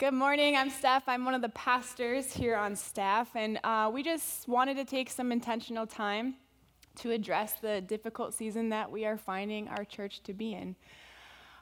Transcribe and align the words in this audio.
Good 0.00 0.14
morning. 0.14 0.56
I'm 0.56 0.70
Steph. 0.70 1.02
I'm 1.08 1.26
one 1.26 1.34
of 1.34 1.42
the 1.42 1.50
pastors 1.50 2.32
here 2.32 2.56
on 2.56 2.74
staff, 2.74 3.36
and 3.36 3.60
uh, 3.62 3.90
we 3.92 4.02
just 4.02 4.48
wanted 4.48 4.78
to 4.78 4.86
take 4.86 5.10
some 5.10 5.30
intentional 5.30 5.86
time 5.86 6.36
to 7.00 7.10
address 7.10 7.60
the 7.60 7.82
difficult 7.82 8.32
season 8.32 8.70
that 8.70 8.90
we 8.90 9.04
are 9.04 9.18
finding 9.18 9.68
our 9.68 9.84
church 9.84 10.22
to 10.22 10.32
be 10.32 10.54
in. 10.54 10.74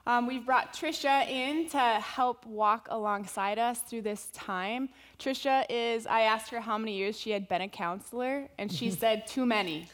Um, 0.09 0.27
we've 0.27 0.47
brought 0.47 0.73
Trisha 0.73 1.29
in 1.29 1.69
to 1.69 1.79
help 1.79 2.47
walk 2.47 2.89
alongside 2.91 3.59
us 3.59 3.81
through 3.81 4.01
this 4.01 4.31
time. 4.33 4.89
Trisha 5.19 5.67
is, 5.69 6.07
I 6.07 6.23
asked 6.23 6.49
her 6.49 6.61
how 6.61 6.79
many 6.79 6.97
years 6.97 7.21
she 7.21 7.31
had 7.31 7.47
been 7.47 7.61
a 7.61 7.69
counselor, 7.69 8.49
and 8.57 8.73
she 8.73 8.91
said 9.03 9.27
too 9.27 9.45
many. 9.45 9.87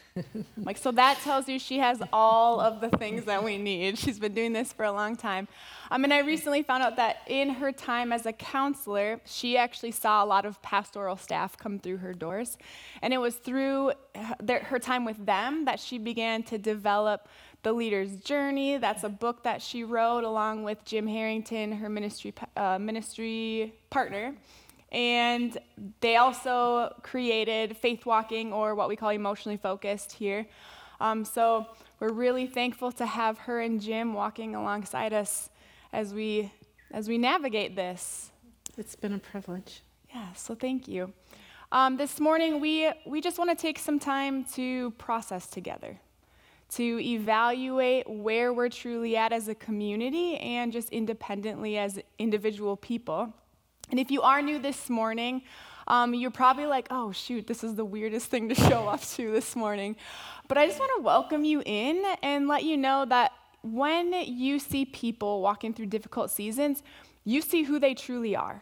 like, 0.55 0.77
so 0.77 0.93
that 0.93 1.17
tells 1.17 1.49
you 1.49 1.59
she 1.59 1.79
has 1.79 2.01
all 2.13 2.61
of 2.61 2.79
the 2.79 2.89
things 2.97 3.25
that 3.25 3.43
we 3.43 3.57
need. 3.57 3.97
She's 4.05 4.17
been 4.17 4.33
doing 4.33 4.53
this 4.53 4.71
for 4.71 4.85
a 4.85 4.91
long 4.93 5.17
time. 5.17 5.49
Um, 5.91 6.05
and 6.05 6.13
I 6.13 6.19
recently 6.19 6.63
found 6.63 6.83
out 6.83 6.95
that 6.95 7.17
in 7.27 7.49
her 7.49 7.73
time 7.73 8.13
as 8.13 8.25
a 8.25 8.31
counselor, 8.31 9.19
she 9.25 9.57
actually 9.57 9.91
saw 9.91 10.23
a 10.23 10.25
lot 10.25 10.45
of 10.45 10.61
pastoral 10.61 11.17
staff 11.17 11.57
come 11.57 11.77
through 11.77 11.97
her 11.97 12.13
doors. 12.13 12.57
And 13.01 13.13
it 13.13 13.17
was 13.17 13.35
through 13.35 13.91
her 14.47 14.79
time 14.79 15.03
with 15.03 15.25
them 15.25 15.65
that 15.65 15.81
she 15.81 15.97
began 15.97 16.43
to 16.43 16.57
develop 16.57 17.27
the 17.65 17.73
Leader's 17.73 18.17
Journey. 18.17 18.77
That's 18.77 19.03
a 19.03 19.09
book 19.09 19.41
that 19.41 19.59
she 19.59 19.83
wrote 19.83 20.23
along 20.23 20.61
with 20.61 20.85
Jim 20.85 21.07
Herrington, 21.07 21.71
her 21.71 21.89
ministry, 21.89 22.31
uh, 22.55 22.77
ministry 22.77 23.73
partner. 23.89 24.35
And 24.91 25.57
they 25.99 26.17
also 26.17 26.93
created 27.01 27.75
Faith 27.75 28.05
Walking, 28.05 28.53
or 28.53 28.75
what 28.75 28.87
we 28.87 28.95
call 28.95 29.09
emotionally 29.09 29.57
focused 29.57 30.11
here. 30.11 30.45
Um, 30.99 31.25
so 31.25 31.65
we're 31.99 32.13
really 32.13 32.45
thankful 32.45 32.91
to 32.93 33.05
have 33.07 33.39
her 33.39 33.59
and 33.61 33.81
Jim 33.81 34.13
walking 34.13 34.53
alongside 34.53 35.11
us 35.11 35.49
as 35.91 36.13
we 36.13 36.51
as 36.91 37.09
we 37.09 37.17
navigate 37.17 37.75
this. 37.75 38.29
It's 38.77 38.95
been 38.95 39.13
a 39.13 39.17
privilege. 39.17 39.81
Yeah, 40.13 40.33
so 40.33 40.53
thank 40.53 40.87
you. 40.87 41.11
Um, 41.71 41.97
this 41.97 42.19
morning, 42.19 42.59
we, 42.61 42.91
we 43.07 43.21
just 43.21 43.39
want 43.39 43.49
to 43.49 43.55
take 43.55 43.79
some 43.79 43.99
time 43.99 44.45
to 44.53 44.91
process 44.91 45.47
together 45.47 45.99
to 46.71 46.99
evaluate 46.99 48.09
where 48.09 48.51
we're 48.53 48.69
truly 48.69 49.15
at 49.15 49.31
as 49.31 49.47
a 49.47 49.55
community 49.55 50.37
and 50.37 50.73
just 50.73 50.89
independently 50.89 51.77
as 51.77 51.99
individual 52.17 52.75
people. 52.75 53.33
And 53.91 53.99
if 53.99 54.09
you 54.09 54.21
are 54.21 54.41
new 54.41 54.59
this 54.59 54.89
morning, 54.89 55.43
um, 55.87 56.13
you're 56.13 56.31
probably 56.31 56.65
like, 56.65 56.87
oh, 56.89 57.11
shoot, 57.11 57.45
this 57.45 57.63
is 57.63 57.75
the 57.75 57.85
weirdest 57.85 58.27
thing 58.27 58.49
to 58.49 58.55
show 58.55 58.87
up 58.87 59.01
to 59.01 59.31
this 59.31 59.55
morning. 59.55 59.95
But 60.47 60.57
I 60.57 60.65
just 60.67 60.79
want 60.79 60.91
to 60.97 61.03
welcome 61.03 61.43
you 61.43 61.61
in 61.65 62.03
and 62.23 62.47
let 62.47 62.63
you 62.63 62.77
know 62.77 63.05
that 63.05 63.31
when 63.61 64.13
you 64.13 64.59
see 64.59 64.85
people 64.85 65.41
walking 65.41 65.73
through 65.73 65.87
difficult 65.87 66.31
seasons, 66.31 66.83
you 67.23 67.41
see 67.41 67.63
who 67.63 67.79
they 67.79 67.93
truly 67.93 68.35
are. 68.35 68.61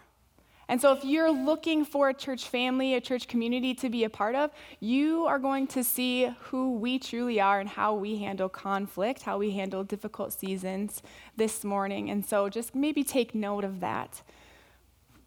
And 0.70 0.80
so, 0.80 0.94
if 0.94 1.04
you're 1.04 1.32
looking 1.32 1.84
for 1.84 2.10
a 2.10 2.14
church 2.14 2.48
family, 2.48 2.96
a 2.96 3.02
church 3.02 3.28
community 3.28 3.74
to 3.76 3.90
be 3.90 4.06
a 4.06 4.10
part 4.10 4.36
of, 4.36 4.52
you 4.80 5.26
are 5.26 5.40
going 5.40 5.68
to 5.68 5.84
see 5.84 6.34
who 6.44 6.74
we 6.74 7.00
truly 7.00 7.42
are 7.42 7.60
and 7.60 7.70
how 7.70 7.94
we 7.94 8.18
handle 8.18 8.50
conflict, 8.50 9.24
how 9.24 9.38
we 9.38 9.52
handle 9.52 9.84
difficult 9.84 10.32
seasons 10.32 11.02
this 11.36 11.64
morning. 11.64 12.10
And 12.10 12.26
so, 12.26 12.50
just 12.50 12.76
maybe 12.76 13.04
take 13.04 13.36
note 13.36 13.64
of 13.64 13.82
that. 13.82 14.22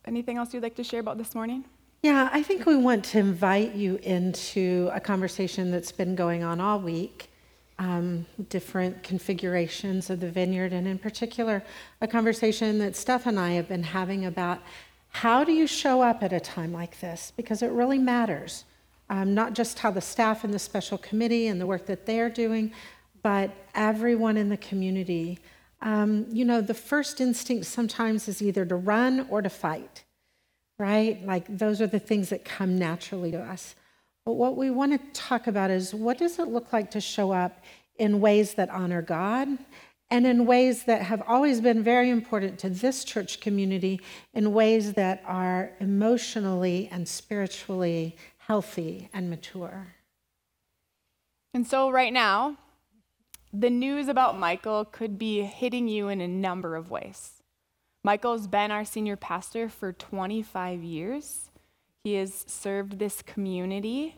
Anything 0.07 0.39
else 0.39 0.55
you'd 0.55 0.63
like 0.63 0.77
to 0.77 0.85
share 0.85 1.01
about 1.01 1.19
this 1.19 1.35
morning? 1.35 1.65
Yeah, 2.03 2.29
I 2.33 2.43
think 2.43 2.67
we 2.67 2.77
want 2.77 3.05
to 3.07 3.19
invite 3.19 3.75
you 3.75 3.97
into 3.97 4.89
a 4.93 5.01
conversation 5.01 5.71
that's 5.71 5.93
been 5.93 6.15
going 6.15 6.45
on 6.45 6.61
all 6.61 6.79
week. 6.79 7.31
Um, 7.79 8.25
different 8.49 9.03
configurations 9.03 10.09
of 10.09 10.21
the 10.21 10.31
vineyard, 10.31 10.73
and 10.73 10.87
in 10.87 10.99
particular, 10.99 11.63
a 12.01 12.07
conversation 12.07 12.79
that 12.79 12.97
Steph 12.97 13.27
and 13.27 13.39
I 13.39 13.51
have 13.53 13.69
been 13.69 13.83
having 13.83 14.25
about 14.25 14.61
how 15.21 15.45
do 15.45 15.53
you 15.53 15.67
show 15.67 16.03
up 16.03 16.23
at 16.23 16.35
a 16.35 16.41
time 16.41 16.75
like 16.75 17.01
this? 17.01 17.33
Because 17.39 17.63
it 17.63 17.71
really 17.71 17.97
matters. 17.97 18.65
Um, 19.09 19.33
not 19.33 19.55
just 19.55 19.79
how 19.79 19.91
the 19.91 20.03
staff 20.03 20.45
and 20.45 20.53
the 20.53 20.59
special 20.59 20.99
committee 20.99 21.47
and 21.47 21.59
the 21.59 21.65
work 21.65 21.87
that 21.87 22.05
they're 22.05 22.29
doing, 22.29 22.71
but 23.23 23.51
everyone 23.75 24.37
in 24.37 24.51
the 24.51 24.59
community. 24.59 25.39
Um, 25.81 26.27
you 26.31 26.45
know, 26.45 26.61
the 26.61 26.75
first 26.75 27.19
instinct 27.23 27.65
sometimes 27.65 28.29
is 28.29 28.43
either 28.43 28.67
to 28.67 28.77
run 28.77 29.27
or 29.31 29.41
to 29.41 29.49
fight, 29.49 30.05
right? 30.79 31.25
Like 31.25 31.47
those 31.49 31.81
are 31.81 31.87
the 31.87 31.99
things 31.99 32.29
that 32.29 32.45
come 32.45 32.77
naturally 32.79 33.31
to 33.31 33.41
us. 33.41 33.75
But 34.27 34.33
what 34.33 34.55
we 34.59 34.69
want 34.69 34.93
to 34.93 35.19
talk 35.19 35.47
about 35.47 35.71
is 35.71 35.95
what 35.95 36.19
does 36.19 36.39
it 36.39 36.49
look 36.49 36.75
like 36.75 36.91
to 36.91 37.01
show 37.01 37.33
up 37.33 37.65
in 37.99 38.21
ways 38.21 38.53
that 38.55 38.69
honor 38.69 39.01
God 39.01 39.49
and 40.11 40.27
in 40.27 40.47
ways 40.47 40.85
that 40.85 41.03
have 41.03 41.23
always 41.27 41.61
been 41.61 41.83
very 41.83 42.11
important 42.11 42.59
to 42.61 42.71
this 42.71 43.05
church 43.05 43.41
community, 43.41 44.01
in 44.33 44.53
ways 44.53 44.93
that 44.93 45.23
are 45.27 45.73
emotionally 45.81 46.89
and 46.93 47.09
spiritually 47.09 48.17
healthy 48.39 49.09
and 49.13 49.29
mature. 49.29 49.95
And 51.53 51.67
so, 51.67 51.91
right 51.91 52.13
now, 52.13 52.57
the 53.53 53.71
news 53.71 54.09
about 54.09 54.39
Michael 54.39 54.85
could 54.85 55.19
be 55.19 55.43
hitting 55.43 55.89
you 55.89 56.09
in 56.09 56.21
a 56.21 56.29
number 56.29 56.77
of 56.77 56.91
ways. 56.91 57.43
Michael's 58.05 58.47
been 58.47 58.71
our 58.71 58.85
senior 58.85 59.17
pastor 59.17 59.69
for 59.69 59.93
25 59.93 60.85
years. 60.85 61.51
He 62.05 62.15
has 62.15 62.45
served 62.47 62.99
this 62.99 63.23
community 63.23 64.17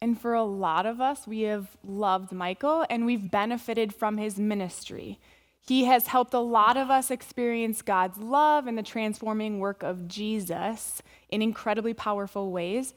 and 0.00 0.20
for 0.20 0.34
a 0.34 0.44
lot 0.44 0.86
of 0.86 1.00
us, 1.00 1.26
we 1.26 1.42
have 1.42 1.76
loved 1.82 2.32
Michael 2.32 2.84
and 2.90 3.06
we've 3.06 3.30
benefited 3.30 3.94
from 3.94 4.18
his 4.18 4.38
ministry. 4.38 5.18
He 5.66 5.84
has 5.84 6.08
helped 6.08 6.34
a 6.34 6.40
lot 6.40 6.76
of 6.76 6.90
us 6.90 7.10
experience 7.10 7.80
God's 7.80 8.18
love 8.18 8.66
and 8.66 8.76
the 8.76 8.82
transforming 8.82 9.60
work 9.60 9.82
of 9.82 10.06
Jesus 10.06 11.00
in 11.30 11.40
incredibly 11.40 11.94
powerful 11.94 12.52
ways. 12.52 12.92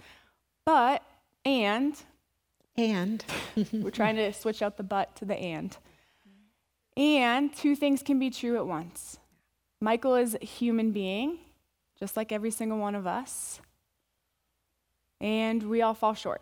But, 0.66 1.02
and, 1.46 1.96
and, 2.76 3.24
we're 3.72 3.90
trying 3.90 4.18
to 4.18 4.34
switch 4.34 4.62
out 4.62 4.76
the 4.76 4.84
but 4.84 5.16
to 5.16 5.26
the 5.26 5.36
and. 5.36 5.78
And 6.98 7.56
two 7.56 7.76
things 7.76 8.04
can 8.04 8.20
be 8.20 8.30
true 8.30 8.58
at 8.58 8.68
once. 8.68 9.18
Michael 9.80 10.16
is 10.16 10.36
a 10.42 10.46
human 10.46 10.92
being, 10.92 11.38
just 12.00 12.18
like 12.18 12.32
every 12.32 12.52
single 12.52 12.80
one 12.80 12.96
of 12.96 13.08
us, 13.08 13.62
and 15.22 15.64
we 15.64 15.82
all 15.82 15.94
fall 15.94 16.16
short. 16.16 16.42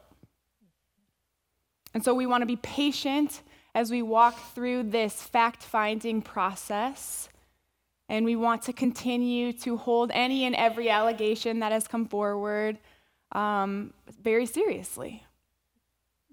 And 1.95 2.03
so 2.03 2.13
we 2.13 2.25
want 2.25 2.41
to 2.41 2.45
be 2.45 2.57
patient 2.57 3.41
as 3.73 3.89
we 3.89 4.01
walk 4.01 4.37
through 4.53 4.83
this 4.83 5.21
fact 5.21 5.63
finding 5.63 6.21
process. 6.21 7.29
And 8.09 8.25
we 8.25 8.35
want 8.35 8.63
to 8.63 8.73
continue 8.73 9.53
to 9.53 9.77
hold 9.77 10.11
any 10.13 10.43
and 10.43 10.53
every 10.55 10.89
allegation 10.89 11.59
that 11.61 11.71
has 11.71 11.87
come 11.87 12.05
forward 12.05 12.77
um, 13.31 13.93
very 14.21 14.45
seriously. 14.45 15.23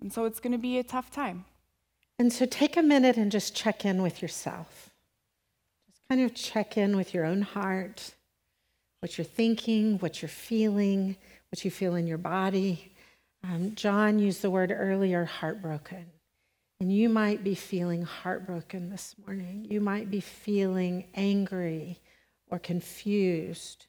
And 0.00 0.12
so 0.12 0.24
it's 0.24 0.40
going 0.40 0.52
to 0.52 0.58
be 0.58 0.78
a 0.78 0.82
tough 0.82 1.12
time. 1.12 1.44
And 2.18 2.32
so 2.32 2.44
take 2.44 2.76
a 2.76 2.82
minute 2.82 3.16
and 3.16 3.30
just 3.30 3.54
check 3.54 3.84
in 3.84 4.02
with 4.02 4.20
yourself. 4.20 4.90
Just 5.86 6.02
kind 6.08 6.22
of 6.22 6.34
check 6.34 6.76
in 6.76 6.96
with 6.96 7.14
your 7.14 7.24
own 7.24 7.42
heart, 7.42 8.14
what 8.98 9.16
you're 9.16 9.24
thinking, 9.24 9.98
what 10.00 10.22
you're 10.22 10.28
feeling, 10.28 11.16
what 11.50 11.64
you 11.64 11.70
feel 11.70 11.94
in 11.94 12.08
your 12.08 12.18
body. 12.18 12.91
Um, 13.44 13.74
John 13.74 14.18
used 14.18 14.42
the 14.42 14.50
word 14.50 14.74
earlier, 14.76 15.24
heartbroken. 15.24 16.06
And 16.80 16.92
you 16.92 17.08
might 17.08 17.44
be 17.44 17.54
feeling 17.54 18.02
heartbroken 18.02 18.90
this 18.90 19.14
morning. 19.24 19.66
You 19.70 19.80
might 19.80 20.10
be 20.10 20.20
feeling 20.20 21.04
angry 21.14 22.00
or 22.50 22.58
confused. 22.58 23.86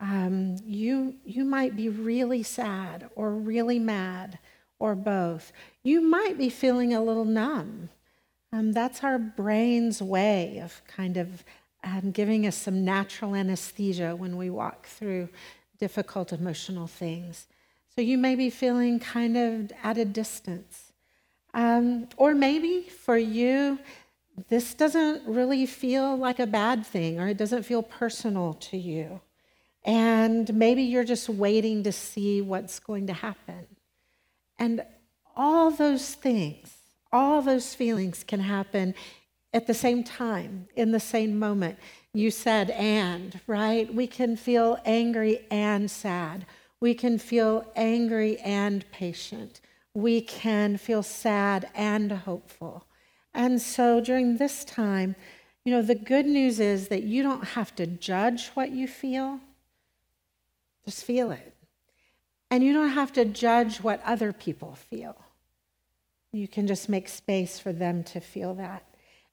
Um, 0.00 0.56
you, 0.64 1.14
you 1.24 1.44
might 1.44 1.76
be 1.76 1.88
really 1.88 2.42
sad 2.42 3.08
or 3.14 3.30
really 3.30 3.78
mad 3.78 4.38
or 4.78 4.94
both. 4.94 5.52
You 5.82 6.00
might 6.00 6.36
be 6.36 6.48
feeling 6.50 6.92
a 6.92 7.02
little 7.02 7.24
numb. 7.24 7.88
Um, 8.52 8.72
that's 8.72 9.02
our 9.04 9.18
brain's 9.18 10.02
way 10.02 10.58
of 10.58 10.82
kind 10.86 11.16
of 11.16 11.44
um, 11.84 12.10
giving 12.10 12.46
us 12.46 12.56
some 12.56 12.84
natural 12.84 13.34
anesthesia 13.34 14.16
when 14.16 14.36
we 14.36 14.50
walk 14.50 14.86
through 14.86 15.28
difficult 15.78 16.32
emotional 16.32 16.86
things. 16.86 17.46
So 17.96 18.02
you 18.02 18.18
may 18.18 18.34
be 18.34 18.50
feeling 18.50 18.98
kind 18.98 19.36
of 19.36 19.72
at 19.82 19.98
a 19.98 20.04
distance. 20.04 20.92
Um, 21.52 22.08
or 22.16 22.34
maybe 22.34 22.88
for 22.88 23.16
you, 23.16 23.78
this 24.48 24.74
doesn't 24.74 25.22
really 25.26 25.64
feel 25.66 26.16
like 26.16 26.40
a 26.40 26.46
bad 26.46 26.84
thing 26.84 27.20
or 27.20 27.28
it 27.28 27.36
doesn't 27.36 27.62
feel 27.62 27.84
personal 27.84 28.54
to 28.54 28.76
you. 28.76 29.20
And 29.84 30.52
maybe 30.54 30.82
you're 30.82 31.04
just 31.04 31.28
waiting 31.28 31.84
to 31.84 31.92
see 31.92 32.40
what's 32.40 32.80
going 32.80 33.06
to 33.06 33.12
happen. 33.12 33.66
And 34.58 34.84
all 35.36 35.70
those 35.70 36.14
things, 36.14 36.72
all 37.12 37.42
those 37.42 37.74
feelings 37.74 38.24
can 38.24 38.40
happen 38.40 38.94
at 39.52 39.68
the 39.68 39.74
same 39.74 40.02
time, 40.02 40.66
in 40.74 40.90
the 40.90 40.98
same 40.98 41.38
moment. 41.38 41.78
You 42.12 42.32
said 42.32 42.70
and, 42.70 43.38
right? 43.46 43.92
We 43.92 44.08
can 44.08 44.36
feel 44.36 44.80
angry 44.84 45.46
and 45.50 45.88
sad. 45.88 46.46
We 46.84 46.92
can 46.92 47.16
feel 47.16 47.64
angry 47.74 48.36
and 48.40 48.84
patient. 48.92 49.62
We 49.94 50.20
can 50.20 50.76
feel 50.76 51.02
sad 51.02 51.70
and 51.74 52.12
hopeful. 52.12 52.84
And 53.32 53.58
so 53.62 54.02
during 54.02 54.36
this 54.36 54.66
time, 54.66 55.16
You 55.64 55.72
know, 55.72 55.82
the 55.82 55.94
good 55.94 56.26
news 56.26 56.60
is 56.60 56.88
that 56.88 57.04
you 57.04 57.22
don't 57.22 57.44
have 57.44 57.74
to 57.76 57.86
judge 57.86 58.48
what 58.48 58.70
you 58.70 58.86
feel, 58.86 59.40
just 60.84 61.04
feel 61.04 61.30
it. 61.30 61.54
And 62.50 62.62
you 62.62 62.74
don't 62.74 62.90
have 62.90 63.12
to 63.14 63.24
judge 63.24 63.78
what 63.78 64.02
other 64.04 64.32
people 64.32 64.74
feel. 64.74 65.16
You 66.32 66.46
can 66.46 66.66
just 66.66 66.88
make 66.88 67.08
space 67.08 67.58
for 67.58 67.72
them 67.72 68.04
to 68.04 68.20
feel 68.20 68.54
that. 68.54 68.84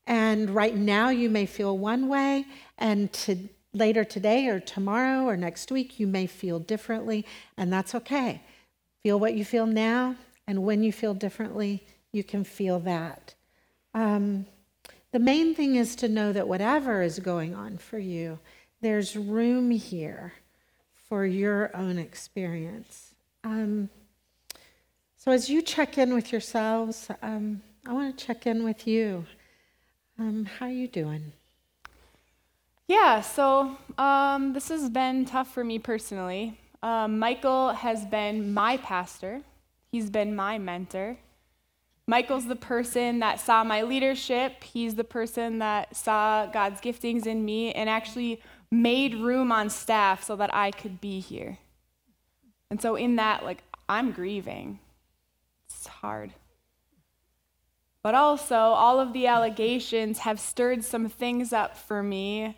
And 0.08 0.50
right 0.50 0.76
now, 0.76 1.10
you 1.10 1.30
may 1.30 1.46
feel 1.46 1.78
one 1.78 2.08
way, 2.08 2.46
and 2.78 3.12
to, 3.14 3.50
later 3.74 4.04
today 4.04 4.48
or 4.48 4.60
tomorrow 4.60 5.24
or 5.24 5.38
next 5.38 5.72
week, 5.72 6.00
you 6.00 6.08
may 6.08 6.28
feel 6.28 6.60
differently, 6.60 7.26
and 7.58 7.72
that's 7.72 7.96
okay. 7.96 8.42
Feel 9.04 9.20
what 9.20 9.34
you 9.34 9.46
feel 9.46 9.66
now, 9.66 10.16
and 10.48 10.64
when 10.64 10.84
you 10.84 10.92
feel 10.92 11.14
differently, 11.14 11.84
you 12.12 12.24
can 12.24 12.44
feel 12.44 12.80
that. 12.80 13.34
Um, 13.94 14.46
the 15.12 15.20
main 15.20 15.56
thing 15.56 15.76
is 15.76 15.96
to 15.98 16.08
know 16.08 16.32
that 16.32 16.48
whatever 16.48 17.02
is 17.02 17.20
going 17.20 17.54
on 17.56 17.78
for 17.78 18.00
you, 18.00 18.40
there's 18.82 19.16
room 19.16 19.72
here 19.72 20.34
for 20.94 21.26
your 21.26 21.76
own 21.76 21.98
experience. 21.98 23.16
Um, 23.44 23.90
so 25.18 25.32
as 25.32 25.50
you 25.50 25.62
check 25.62 25.98
in 25.98 26.14
with 26.14 26.32
yourselves, 26.32 27.10
um, 27.22 27.62
I 27.86 27.94
want 27.94 28.18
to 28.18 28.26
check 28.26 28.48
in 28.48 28.64
with 28.64 28.88
you. 28.88 29.26
Um, 30.18 30.46
how 30.46 30.68
are 30.68 30.72
you 30.72 30.88
doing? 30.88 31.34
Yeah, 32.92 33.22
so 33.22 33.78
um, 33.98 34.52
this 34.52 34.68
has 34.68 34.90
been 34.90 35.24
tough 35.24 35.54
for 35.54 35.64
me 35.64 35.80
personally. 35.80 36.60
Um, 36.84 37.20
Michael 37.20 37.70
has 37.70 38.04
been 38.04 38.54
my 38.54 38.76
pastor, 38.76 39.44
he's 39.94 40.10
been 40.10 40.36
my 40.36 40.58
mentor. 40.58 41.16
Michael's 42.06 42.48
the 42.48 42.58
person 42.58 43.20
that 43.20 43.40
saw 43.40 43.64
my 43.64 43.84
leadership. 43.84 44.66
He's 44.66 44.96
the 44.96 45.06
person 45.06 45.60
that 45.60 45.96
saw 45.96 46.48
God's 46.48 46.82
giftings 46.82 47.26
in 47.26 47.46
me 47.46 47.72
and 47.72 47.90
actually 47.90 48.42
made 48.70 49.16
room 49.16 49.54
on 49.54 49.70
staff 49.70 50.22
so 50.22 50.36
that 50.36 50.54
I 50.54 50.72
could 50.72 51.00
be 51.00 51.22
here. 51.22 51.60
And 52.70 52.82
so, 52.82 52.98
in 52.98 53.16
that, 53.16 53.46
like, 53.46 53.64
I'm 53.88 54.12
grieving. 54.12 54.80
It's 55.70 55.88
hard. 55.88 56.34
But 58.04 58.16
also, 58.16 58.56
all 58.56 59.00
of 59.00 59.14
the 59.14 59.28
allegations 59.28 60.20
have 60.20 60.42
stirred 60.42 60.84
some 60.84 61.08
things 61.08 61.54
up 61.54 61.78
for 61.78 62.04
me. 62.04 62.58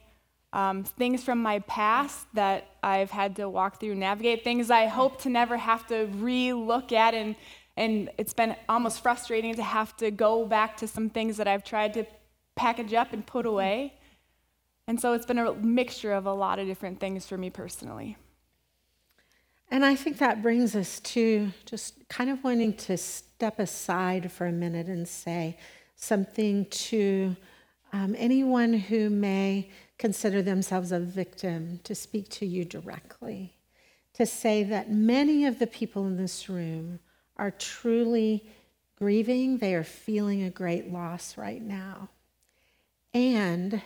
Um, 0.54 0.84
things 0.84 1.24
from 1.24 1.42
my 1.42 1.60
past 1.60 2.28
that 2.34 2.68
I've 2.84 3.10
had 3.10 3.36
to 3.38 3.50
walk 3.50 3.80
through, 3.80 3.96
navigate, 3.96 4.44
things 4.44 4.70
I 4.70 4.86
hope 4.86 5.20
to 5.24 5.30
never 5.30 5.58
have 5.58 5.88
to 5.88 6.06
re 6.06 6.54
look 6.54 6.92
at. 6.92 7.16
And, 7.16 7.36
and 7.76 8.12
it's 8.20 8.34
been 8.34 8.56
almost 8.70 9.02
frustrating 9.02 9.56
to 9.56 9.64
have 9.64 9.98
to 9.98 10.12
go 10.12 10.46
back 10.46 10.78
to 10.78 10.88
some 10.88 11.10
things 11.10 11.38
that 11.38 11.48
I've 11.48 11.64
tried 11.64 11.96
to 11.96 12.06
package 12.56 12.94
up 12.94 13.14
and 13.14 13.26
put 13.26 13.48
away. 13.48 13.94
And 14.88 15.02
so 15.02 15.14
it's 15.14 15.26
been 15.26 15.40
a 15.40 15.54
mixture 15.54 16.14
of 16.14 16.28
a 16.28 16.34
lot 16.34 16.60
of 16.60 16.68
different 16.68 17.00
things 17.00 17.26
for 17.26 17.38
me 17.38 17.50
personally. 17.50 18.16
And 19.72 19.84
I 19.84 19.96
think 19.96 20.20
that 20.20 20.44
brings 20.44 20.76
us 20.76 21.00
to 21.00 21.52
just 21.66 22.08
kind 22.10 22.30
of 22.30 22.44
wanting 22.44 22.74
to 22.74 22.96
step 22.96 23.58
aside 23.58 24.32
for 24.32 24.46
a 24.46 24.52
minute 24.52 24.86
and 24.86 25.08
say 25.08 25.58
something 25.96 26.68
to 26.68 27.36
um, 27.92 28.16
anyone 28.18 28.74
who 28.74 29.10
may 29.10 29.72
consider 29.98 30.42
themselves 30.42 30.92
a 30.92 31.00
victim 31.00 31.80
to 31.84 31.96
speak 31.96 32.30
to 32.30 32.46
you 32.46 32.66
directly. 32.66 33.56
To 34.16 34.26
say 34.26 34.64
that 34.64 34.92
many 34.92 35.46
of 35.46 35.60
the 35.60 35.68
people 35.68 36.06
in 36.06 36.18
this 36.18 36.50
room 36.50 37.00
are 37.38 37.52
truly 37.52 38.46
grieving, 38.98 39.58
they 39.58 39.74
are 39.74 39.84
feeling 39.84 40.44
a 40.44 40.50
great 40.50 40.92
loss 40.92 41.38
right 41.38 41.62
now. 41.62 42.10
And 43.14 43.82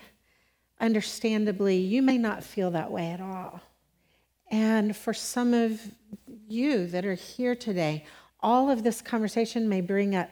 understandably, 0.80 1.78
you 1.78 2.02
may 2.02 2.18
not 2.18 2.44
feel 2.44 2.72
that 2.72 2.92
way 2.92 3.12
at 3.12 3.22
all. 3.22 3.62
And 4.50 4.96
for 4.96 5.14
some 5.14 5.54
of 5.54 5.82
you 6.48 6.88
that 6.88 7.06
are 7.06 7.16
here 7.16 7.56
today, 7.56 8.06
all 8.40 8.70
of 8.70 8.84
this 8.84 9.02
conversation 9.02 9.68
may 9.68 9.82
bring 9.82 10.16
up 10.16 10.30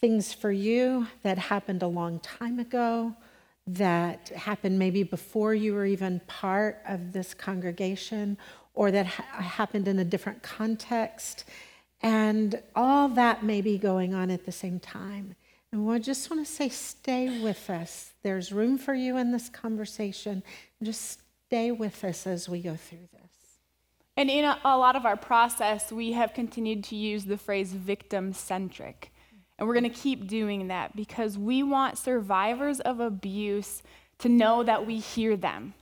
things 0.00 0.32
for 0.32 0.50
you 0.50 1.06
that 1.22 1.38
happened 1.38 1.82
a 1.82 1.88
long 1.88 2.20
time 2.20 2.58
ago, 2.58 3.14
that 3.74 4.30
happened 4.30 4.78
maybe 4.78 5.02
before 5.02 5.54
you 5.54 5.74
were 5.74 5.86
even 5.86 6.20
part 6.26 6.80
of 6.88 7.12
this 7.12 7.34
congregation, 7.34 8.38
or 8.74 8.90
that 8.90 9.06
ha- 9.06 9.42
happened 9.42 9.86
in 9.88 9.98
a 9.98 10.04
different 10.04 10.42
context. 10.42 11.44
And 12.00 12.62
all 12.76 13.08
that 13.10 13.44
may 13.44 13.60
be 13.60 13.76
going 13.76 14.14
on 14.14 14.30
at 14.30 14.46
the 14.46 14.52
same 14.52 14.78
time. 14.80 15.34
And 15.70 15.86
we 15.86 15.98
just 15.98 16.30
want 16.30 16.46
to 16.46 16.50
say, 16.50 16.68
stay 16.68 17.42
with 17.42 17.68
us. 17.68 18.12
There's 18.22 18.52
room 18.52 18.78
for 18.78 18.94
you 18.94 19.16
in 19.16 19.32
this 19.32 19.48
conversation. 19.48 20.42
Just 20.82 21.20
stay 21.46 21.72
with 21.72 22.02
us 22.04 22.26
as 22.26 22.48
we 22.48 22.60
go 22.60 22.76
through 22.76 23.08
this. 23.12 23.20
And 24.16 24.30
in 24.30 24.44
a, 24.44 24.58
a 24.64 24.78
lot 24.78 24.96
of 24.96 25.04
our 25.04 25.16
process, 25.16 25.92
we 25.92 26.12
have 26.12 26.32
continued 26.32 26.84
to 26.84 26.96
use 26.96 27.24
the 27.24 27.36
phrase 27.36 27.72
victim 27.72 28.32
centric. 28.32 29.12
And 29.58 29.66
we're 29.66 29.74
going 29.74 29.84
to 29.84 29.90
keep 29.90 30.28
doing 30.28 30.68
that 30.68 30.94
because 30.94 31.36
we 31.36 31.62
want 31.62 31.98
survivors 31.98 32.80
of 32.80 33.00
abuse 33.00 33.82
to 34.18 34.28
know 34.28 34.62
that 34.62 34.86
we 34.86 34.98
hear 34.98 35.36
them, 35.36 35.74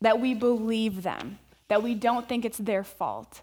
that 0.00 0.20
we 0.20 0.34
believe 0.34 1.02
them, 1.02 1.38
that 1.68 1.82
we 1.82 1.94
don't 1.94 2.28
think 2.28 2.44
it's 2.44 2.58
their 2.58 2.84
fault. 2.84 3.42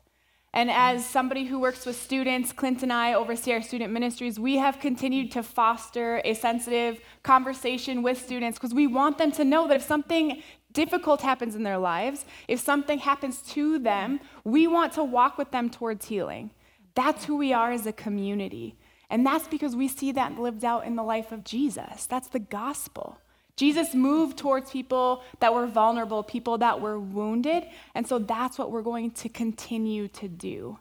And 0.54 0.72
as 0.72 1.06
somebody 1.06 1.44
who 1.44 1.60
works 1.60 1.86
with 1.86 2.02
students, 2.02 2.54
Clint 2.54 2.82
and 2.82 2.94
I 2.94 3.14
oversee 3.14 3.52
our 3.52 3.62
student 3.62 3.92
ministries, 3.92 4.40
we 4.40 4.56
have 4.56 4.80
continued 4.80 5.30
to 5.34 5.44
foster 5.44 6.22
a 6.24 6.34
sensitive 6.34 7.02
conversation 7.24 8.02
with 8.02 8.24
students 8.24 8.58
because 8.58 8.74
we 8.74 8.88
want 8.88 9.18
them 9.18 9.34
to 9.34 9.44
know 9.44 9.68
that 9.68 9.76
if 9.76 9.84
something 9.84 10.42
difficult 10.72 11.22
happens 11.22 11.56
in 11.56 11.64
their 11.64 11.78
lives, 11.78 12.24
if 12.48 12.62
something 12.62 13.00
happens 13.00 13.42
to 13.42 13.80
them, 13.80 14.22
we 14.46 14.66
want 14.66 14.94
to 14.94 15.04
walk 15.04 15.38
with 15.38 15.52
them 15.52 15.70
towards 15.70 16.06
healing. 16.06 16.52
That's 16.96 17.26
who 17.26 17.36
we 17.36 17.52
are 17.52 17.74
as 17.74 17.86
a 17.86 17.92
community. 17.92 18.78
And 19.10 19.26
that's 19.26 19.48
because 19.48 19.76
we 19.76 19.88
see 19.88 20.12
that 20.14 20.40
lived 20.40 20.66
out 20.66 20.86
in 20.86 20.96
the 20.96 21.04
life 21.04 21.32
of 21.32 21.44
Jesus. 21.44 22.06
That's 22.06 22.28
the 22.28 22.40
gospel. 22.40 23.20
Jesus 23.56 23.94
moved 23.94 24.38
towards 24.38 24.72
people 24.72 25.24
that 25.40 25.54
were 25.54 25.66
vulnerable, 25.66 26.24
people 26.24 26.58
that 26.58 26.82
were 26.82 27.00
wounded. 27.00 27.66
And 27.94 28.06
so 28.06 28.20
that's 28.20 28.58
what 28.58 28.72
we're 28.72 28.82
going 28.82 29.12
to 29.12 29.30
continue 29.30 30.08
to 30.10 30.28
do. 30.28 30.80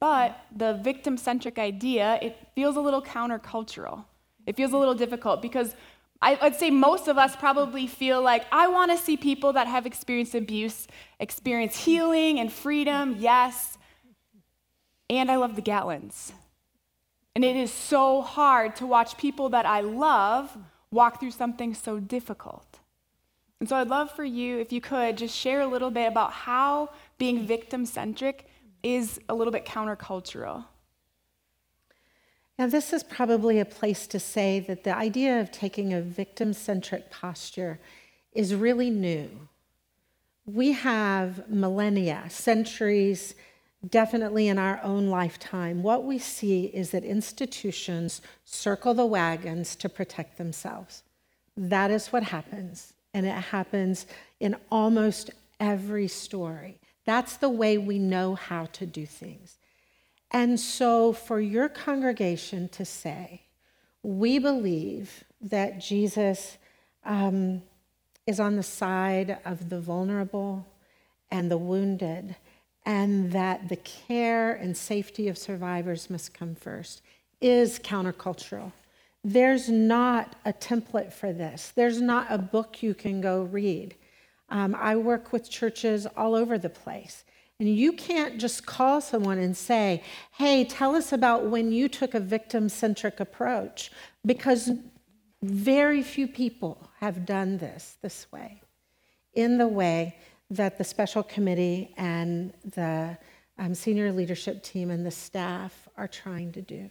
But 0.00 0.38
the 0.54 0.74
victim 0.74 1.16
centric 1.16 1.58
idea, 1.58 2.18
it 2.20 2.36
feels 2.54 2.76
a 2.76 2.80
little 2.80 3.02
countercultural. 3.02 4.04
It 4.46 4.56
feels 4.56 4.72
a 4.72 4.76
little 4.76 4.94
difficult 4.94 5.40
because 5.40 5.74
I, 6.20 6.38
would 6.42 6.56
say 6.56 6.70
most 6.70 7.06
of 7.08 7.18
us 7.18 7.36
probably 7.36 7.86
feel 7.86 8.22
like 8.22 8.44
I 8.50 8.68
want 8.68 8.90
to 8.90 8.98
see 8.98 9.16
people 9.16 9.52
that 9.52 9.66
have 9.66 9.86
experienced 9.86 10.34
abuse 10.34 10.88
experience 11.20 11.76
healing 11.76 12.40
and 12.40 12.52
freedom, 12.52 13.16
yes. 13.18 13.78
And 15.10 15.30
I 15.30 15.36
love 15.36 15.54
the 15.54 15.62
Gatlins. 15.62 16.32
And 17.34 17.44
it 17.44 17.56
is 17.56 17.72
so 17.72 18.22
hard 18.22 18.76
to 18.76 18.86
watch 18.86 19.16
people 19.16 19.48
that 19.50 19.66
I 19.66 19.80
love 19.80 20.56
walk 20.90 21.18
through 21.18 21.32
something 21.32 21.74
so 21.74 21.98
difficult. 21.98 22.78
And 23.58 23.68
so 23.68 23.76
I'd 23.76 23.88
love 23.88 24.10
for 24.10 24.24
you, 24.24 24.58
if 24.58 24.72
you 24.72 24.80
could, 24.80 25.18
just 25.18 25.36
share 25.36 25.60
a 25.60 25.66
little 25.66 25.90
bit 25.90 26.06
about 26.06 26.32
how 26.32 26.90
being 27.18 27.46
victim 27.46 27.86
centric 27.86 28.46
is 28.82 29.20
a 29.28 29.34
little 29.34 29.52
bit 29.52 29.64
countercultural. 29.64 30.64
Now, 32.58 32.68
this 32.68 32.92
is 32.92 33.02
probably 33.02 33.58
a 33.58 33.64
place 33.64 34.06
to 34.08 34.20
say 34.20 34.60
that 34.60 34.84
the 34.84 34.96
idea 34.96 35.40
of 35.40 35.50
taking 35.50 35.92
a 35.92 36.00
victim 36.00 36.52
centric 36.52 37.10
posture 37.10 37.80
is 38.32 38.54
really 38.54 38.90
new. 38.90 39.48
We 40.46 40.72
have 40.72 41.48
millennia, 41.48 42.24
centuries, 42.28 43.34
definitely 43.90 44.48
in 44.48 44.58
our 44.58 44.80
own 44.82 45.08
lifetime. 45.08 45.82
What 45.82 46.04
we 46.04 46.18
see 46.18 46.66
is 46.66 46.90
that 46.90 47.04
institutions 47.04 48.22
circle 48.44 48.94
the 48.94 49.06
wagons 49.06 49.76
to 49.76 49.88
protect 49.88 50.38
themselves. 50.38 51.02
That 51.56 51.90
is 51.90 52.08
what 52.08 52.24
happens, 52.24 52.94
and 53.12 53.26
it 53.26 53.30
happens 53.30 54.06
in 54.40 54.56
almost 54.70 55.30
every 55.60 56.08
story. 56.08 56.78
That's 57.04 57.36
the 57.36 57.48
way 57.48 57.78
we 57.78 57.98
know 57.98 58.34
how 58.34 58.66
to 58.66 58.86
do 58.86 59.06
things. 59.06 59.58
And 60.30 60.58
so, 60.58 61.12
for 61.12 61.40
your 61.40 61.68
congregation 61.68 62.68
to 62.70 62.84
say, 62.84 63.42
we 64.02 64.38
believe 64.38 65.24
that 65.40 65.78
Jesus 65.78 66.58
um, 67.04 67.62
is 68.26 68.40
on 68.40 68.56
the 68.56 68.62
side 68.62 69.38
of 69.44 69.68
the 69.68 69.80
vulnerable 69.80 70.66
and 71.30 71.50
the 71.50 71.58
wounded, 71.58 72.36
and 72.86 73.32
that 73.32 73.68
the 73.68 73.76
care 73.76 74.52
and 74.52 74.76
safety 74.76 75.28
of 75.28 75.38
survivors 75.38 76.10
must 76.10 76.34
come 76.34 76.54
first, 76.54 77.02
is 77.40 77.78
countercultural. 77.78 78.72
There's 79.22 79.68
not 79.68 80.36
a 80.44 80.52
template 80.52 81.12
for 81.12 81.32
this, 81.32 81.72
there's 81.74 82.00
not 82.00 82.26
a 82.30 82.38
book 82.38 82.82
you 82.82 82.94
can 82.94 83.20
go 83.20 83.42
read. 83.44 83.94
Um, 84.50 84.74
I 84.78 84.96
work 84.96 85.32
with 85.32 85.48
churches 85.48 86.06
all 86.16 86.34
over 86.34 86.58
the 86.58 86.68
place. 86.68 87.24
And 87.60 87.68
you 87.68 87.92
can't 87.92 88.38
just 88.38 88.66
call 88.66 89.00
someone 89.00 89.38
and 89.38 89.56
say, 89.56 90.02
hey, 90.32 90.64
tell 90.64 90.96
us 90.96 91.12
about 91.12 91.46
when 91.46 91.70
you 91.70 91.88
took 91.88 92.14
a 92.14 92.20
victim 92.20 92.68
centric 92.68 93.20
approach, 93.20 93.92
because 94.26 94.70
very 95.42 96.02
few 96.02 96.26
people 96.26 96.90
have 96.98 97.24
done 97.24 97.58
this 97.58 97.96
this 98.02 98.26
way, 98.32 98.60
in 99.34 99.56
the 99.56 99.68
way 99.68 100.16
that 100.50 100.78
the 100.78 100.84
special 100.84 101.22
committee 101.22 101.94
and 101.96 102.52
the 102.74 103.16
um, 103.58 103.74
senior 103.74 104.12
leadership 104.12 104.62
team 104.62 104.90
and 104.90 105.04
the 105.04 105.10
staff 105.10 105.88
are 105.96 106.08
trying 106.08 106.52
to 106.52 106.62
do. 106.62 106.90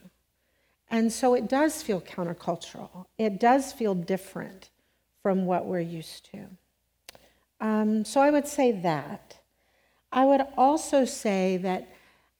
And 0.90 1.12
so 1.12 1.34
it 1.34 1.50
does 1.50 1.82
feel 1.82 2.02
countercultural. 2.02 3.06
It 3.18 3.40
does 3.40 3.74
feel 3.74 3.96
different 3.96 4.70
from 5.22 5.46
what 5.46 5.66
we're 5.66 5.80
used 5.80 6.30
to. 6.32 6.48
Um, 7.60 8.06
so 8.06 8.22
I 8.22 8.30
would 8.30 8.48
say 8.48 8.72
that. 8.72 9.40
I 10.12 10.26
would 10.26 10.42
also 10.58 11.06
say 11.06 11.58
that 11.58 11.90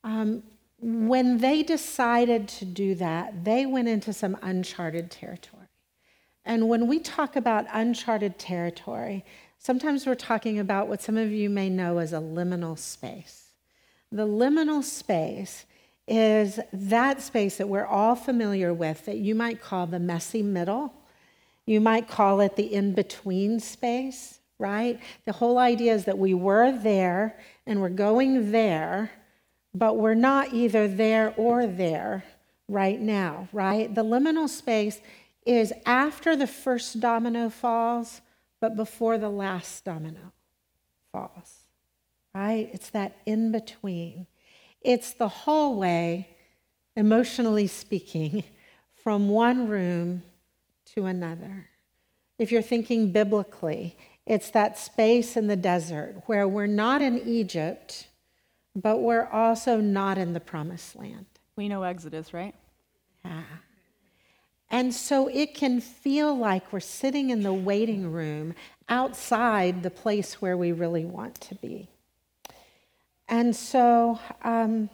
um, 0.04 0.44
when 0.80 1.38
they 1.38 1.64
decided 1.64 2.48
to 2.50 2.66
do 2.66 2.94
that, 2.96 3.44
they 3.44 3.66
went 3.66 3.88
into 3.88 4.14
some 4.14 4.38
uncharted 4.42 5.10
territory. 5.10 5.64
And 6.46 6.68
when 6.68 6.88
we 6.88 7.00
talk 7.00 7.36
about 7.36 7.66
uncharted 7.72 8.38
territory, 8.38 9.24
sometimes 9.64 10.06
we're 10.06 10.14
talking 10.14 10.60
about 10.60 10.88
what 10.88 11.02
some 11.02 11.18
of 11.18 11.32
you 11.32 11.50
may 11.50 11.70
know 11.70 11.98
as 11.98 12.14
a 12.14 12.18
liminal 12.18 12.78
space. 12.78 13.48
The 14.12 14.28
liminal 14.28 14.84
space 14.84 15.66
is 16.06 16.60
that 16.74 17.22
space 17.22 17.58
that 17.58 17.70
we're 17.70 17.86
all 17.86 18.16
familiar 18.16 18.74
with 18.74 19.06
that 19.06 19.18
you 19.18 19.34
might 19.34 19.62
call 19.62 19.88
the 19.88 20.00
messy 20.00 20.44
middle. 20.44 20.94
You 21.66 21.80
might 21.80 22.10
call 22.10 22.42
it 22.42 22.58
the 22.58 22.74
in 22.74 22.94
between 22.94 23.62
space, 23.62 24.40
right? 24.60 25.00
The 25.26 25.32
whole 25.32 25.58
idea 25.58 25.94
is 25.94 26.04
that 26.06 26.18
we 26.18 26.34
were 26.34 26.74
there 26.74 27.40
and 27.66 27.80
we're 27.80 27.90
going 27.90 28.52
there, 28.52 29.12
but 29.74 29.98
we're 29.98 30.14
not 30.14 30.54
either 30.54 30.90
there 30.90 31.34
or 31.38 31.66
there 31.66 32.26
right 32.68 33.00
now, 33.00 33.48
right? 33.54 33.94
The 33.96 34.04
liminal 34.04 34.50
space 34.50 35.00
is 35.46 35.72
after 35.86 36.36
the 36.36 36.48
first 36.48 37.00
domino 37.00 37.50
falls, 37.50 38.20
but 38.64 38.78
before 38.78 39.18
the 39.18 39.28
last 39.28 39.84
domino 39.84 40.32
falls, 41.12 41.66
right? 42.34 42.70
It's 42.72 42.90
that 42.92 43.18
in 43.26 43.52
between. 43.52 44.26
It's 44.80 45.12
the 45.12 45.28
hallway, 45.28 46.30
emotionally 46.96 47.68
speaking, 47.68 48.46
from 49.04 49.28
one 49.28 49.68
room 49.68 50.24
to 50.96 51.08
another. 51.08 51.72
If 52.40 52.54
you're 52.54 52.62
thinking 52.62 53.12
biblically, 53.12 53.98
it's 54.26 54.50
that 54.52 54.80
space 54.80 55.36
in 55.36 55.48
the 55.48 55.58
desert 55.58 56.24
where 56.28 56.48
we're 56.48 56.66
not 56.66 57.02
in 57.02 57.20
Egypt, 57.28 58.08
but 58.74 59.00
we're 59.00 59.28
also 59.28 59.82
not 59.82 60.18
in 60.18 60.32
the 60.32 60.40
promised 60.40 60.96
land. 60.96 61.26
We 61.58 61.68
know 61.68 61.84
Exodus, 61.84 62.34
right? 62.34 62.56
Yeah. 63.26 63.44
And 64.74 64.92
so 64.92 65.28
it 65.28 65.54
can 65.54 65.80
feel 65.80 66.36
like 66.36 66.74
we're 66.74 66.80
sitting 66.80 67.30
in 67.30 67.44
the 67.44 67.54
waiting 67.54 68.12
room 68.12 68.56
outside 68.90 69.84
the 69.84 69.92
place 69.92 70.42
where 70.42 70.58
we 70.58 70.72
really 70.72 71.06
want 71.06 71.36
to 71.42 71.54
be. 71.54 71.90
And 73.30 73.56
so, 73.56 74.18
um, 74.42 74.90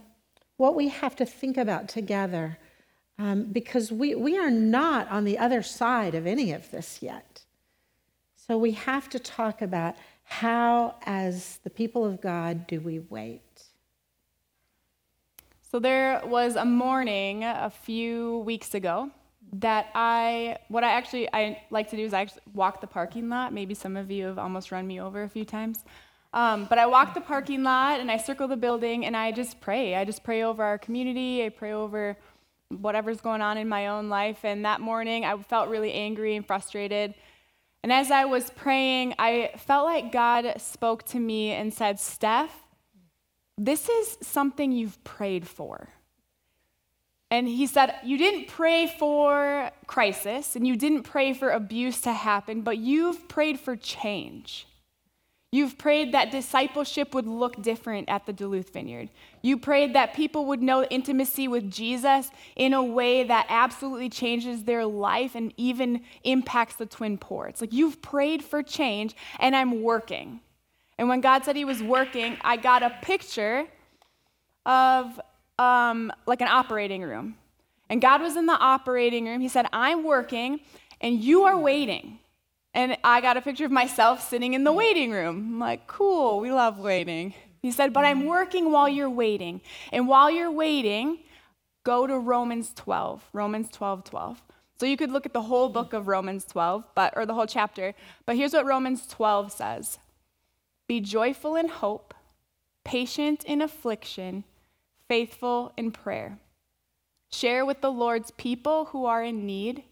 what 0.57 0.75
we 0.75 0.89
have 0.89 1.15
to 1.15 1.25
think 1.25 1.55
about 1.55 1.87
together, 1.87 2.57
um, 3.17 3.45
because 3.45 3.89
we, 3.89 4.15
we 4.15 4.37
are 4.37 4.51
not 4.51 5.09
on 5.09 5.23
the 5.23 5.37
other 5.37 5.63
side 5.63 6.13
of 6.13 6.27
any 6.27 6.51
of 6.51 6.69
this 6.71 7.01
yet. 7.01 7.43
So, 8.35 8.57
we 8.57 8.73
have 8.73 9.07
to 9.11 9.17
talk 9.17 9.61
about 9.61 9.95
how, 10.25 10.95
as 11.05 11.61
the 11.63 11.69
people 11.69 12.03
of 12.03 12.19
God, 12.19 12.67
do 12.67 12.81
we 12.81 12.99
wait? 12.99 13.63
So, 15.71 15.79
there 15.79 16.21
was 16.25 16.57
a 16.57 16.65
morning 16.65 17.45
a 17.45 17.71
few 17.71 18.39
weeks 18.39 18.73
ago 18.73 19.11
that 19.53 19.87
I, 19.95 20.57
what 20.67 20.83
I 20.83 20.91
actually 20.91 21.31
I 21.33 21.61
like 21.71 21.89
to 21.89 21.95
do 21.95 22.03
is 22.03 22.13
I 22.13 22.21
actually 22.21 22.41
walk 22.53 22.81
the 22.81 22.87
parking 22.87 23.29
lot. 23.29 23.53
Maybe 23.53 23.73
some 23.73 23.97
of 23.97 24.11
you 24.11 24.25
have 24.25 24.37
almost 24.37 24.71
run 24.71 24.85
me 24.85 25.01
over 25.01 25.23
a 25.23 25.29
few 25.29 25.45
times. 25.45 25.83
Um, 26.33 26.65
but 26.69 26.77
I 26.77 26.85
walk 26.85 27.15
the 27.15 27.21
parking 27.21 27.63
lot 27.63 27.99
and 27.99 28.11
I 28.11 28.17
circle 28.17 28.47
the 28.47 28.57
building 28.57 29.05
and 29.05 29.17
I 29.17 29.31
just 29.31 29.59
pray. 29.59 29.95
I 29.95 30.05
just 30.05 30.23
pray 30.23 30.43
over 30.43 30.63
our 30.63 30.77
community. 30.77 31.43
I 31.43 31.49
pray 31.49 31.73
over 31.73 32.17
whatever's 32.69 33.19
going 33.19 33.41
on 33.41 33.57
in 33.57 33.67
my 33.67 33.87
own 33.87 34.09
life. 34.09 34.45
And 34.45 34.63
that 34.65 34.79
morning 34.79 35.25
I 35.25 35.35
felt 35.41 35.69
really 35.69 35.91
angry 35.93 36.35
and 36.35 36.45
frustrated. 36.45 37.15
And 37.81 37.91
as 37.91 38.11
I 38.11 38.25
was 38.25 38.51
praying, 38.51 39.15
I 39.17 39.51
felt 39.57 39.85
like 39.85 40.11
God 40.11 40.53
spoke 40.57 41.03
to 41.07 41.19
me 41.19 41.51
and 41.51 41.73
said, 41.73 41.99
Steph, 41.99 42.53
this 43.57 43.89
is 43.89 44.17
something 44.21 44.71
you've 44.71 45.03
prayed 45.03 45.47
for. 45.47 45.89
And 47.31 47.47
he 47.47 47.67
said, 47.67 47.95
You 48.03 48.17
didn't 48.17 48.47
pray 48.47 48.87
for 48.87 49.71
crisis 49.87 50.55
and 50.55 50.67
you 50.67 50.75
didn't 50.75 51.03
pray 51.03 51.33
for 51.33 51.51
abuse 51.51 52.01
to 52.01 52.13
happen, 52.13 52.61
but 52.61 52.77
you've 52.77 53.27
prayed 53.27 53.59
for 53.59 53.75
change. 53.75 54.65
You've 55.51 55.79
prayed 55.79 56.11
that 56.11 56.29
discipleship 56.29 57.15
would 57.15 57.25
look 57.25 57.59
different 57.63 58.07
at 58.07 58.27
the 58.27 58.33
Duluth 58.33 58.71
Vineyard. 58.71 59.09
You 59.41 59.57
prayed 59.57 59.95
that 59.95 60.13
people 60.13 60.45
would 60.45 60.61
know 60.61 60.83
intimacy 60.83 61.47
with 61.47 61.71
Jesus 61.71 62.29
in 62.55 62.73
a 62.73 62.83
way 62.83 63.23
that 63.23 63.47
absolutely 63.49 64.09
changes 64.09 64.63
their 64.63 64.85
life 64.85 65.33
and 65.33 65.51
even 65.57 66.01
impacts 66.23 66.75
the 66.75 66.85
Twin 66.85 67.17
Ports. 67.17 67.61
Like 67.61 67.73
you've 67.73 67.99
prayed 67.99 68.43
for 68.43 68.61
change, 68.61 69.15
and 69.39 69.55
I'm 69.55 69.81
working. 69.81 70.39
And 70.99 71.09
when 71.09 71.19
God 71.19 71.45
said 71.45 71.55
He 71.55 71.65
was 71.65 71.81
working, 71.81 72.37
I 72.41 72.55
got 72.55 72.83
a 72.83 72.95
picture 73.01 73.65
of 74.67 75.19
um, 75.59 76.11
like 76.25 76.41
an 76.41 76.47
operating 76.47 77.03
room. 77.03 77.35
And 77.89 78.01
God 78.01 78.21
was 78.21 78.35
in 78.37 78.45
the 78.45 78.53
operating 78.53 79.25
room. 79.25 79.41
He 79.41 79.49
said, 79.49 79.65
I'm 79.73 80.03
working, 80.03 80.61
and 81.01 81.19
you 81.19 81.43
are 81.43 81.57
waiting. 81.57 82.19
And 82.73 82.97
I 83.03 83.19
got 83.19 83.35
a 83.35 83.41
picture 83.41 83.65
of 83.65 83.71
myself 83.71 84.27
sitting 84.27 84.53
in 84.53 84.63
the 84.63 84.71
waiting 84.71 85.11
room. 85.11 85.35
I'm 85.53 85.59
like, 85.59 85.85
cool, 85.87 86.39
we 86.39 86.51
love 86.51 86.79
waiting. 86.79 87.33
He 87.61 87.71
said, 87.71 87.93
but 87.93 88.05
I'm 88.05 88.25
working 88.25 88.71
while 88.71 88.87
you're 88.87 89.09
waiting. 89.09 89.59
And 89.91 90.07
while 90.07 90.31
you're 90.31 90.51
waiting, 90.51 91.19
go 91.83 92.07
to 92.07 92.17
Romans 92.17 92.71
12, 92.75 93.23
Romans 93.33 93.69
12, 93.71 94.05
12. 94.05 94.41
So 94.79 94.85
you 94.85 94.95
could 94.95 95.11
look 95.11 95.25
at 95.25 95.33
the 95.33 95.41
whole 95.41 95.67
book 95.67 95.91
of 95.91 96.07
Romans 96.07 96.45
12, 96.45 96.85
but 96.95 97.13
or 97.17 97.25
the 97.25 97.33
whole 97.33 97.47
chapter. 97.47 97.93
But 98.25 98.37
here's 98.37 98.53
what 98.53 98.65
Romans 98.65 99.05
12 99.07 99.51
says. 99.51 99.99
Be 100.87 101.01
joyful 101.01 101.55
in 101.55 101.67
hope, 101.67 102.13
patient 102.85 103.43
in 103.43 103.61
affliction, 103.61 104.45
faithful 105.09 105.73
in 105.75 105.91
prayer. 105.91 106.37
Share 107.31 107.65
with 107.65 107.81
the 107.81 107.91
Lord's 107.91 108.31
people 108.31 108.85
who 108.85 109.05
are 109.05 109.23
in 109.23 109.45
need. 109.45 109.83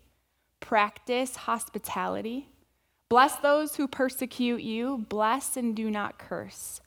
Practice 0.60 1.36
hospitality. 1.36 2.48
Bless 3.10 3.36
those 3.38 3.76
who 3.76 3.88
persecute 3.88 4.62
you. 4.62 5.06
Bless 5.10 5.58
and 5.58 5.76
do 5.76 5.92
not 5.92 6.18
curse. 6.18 6.82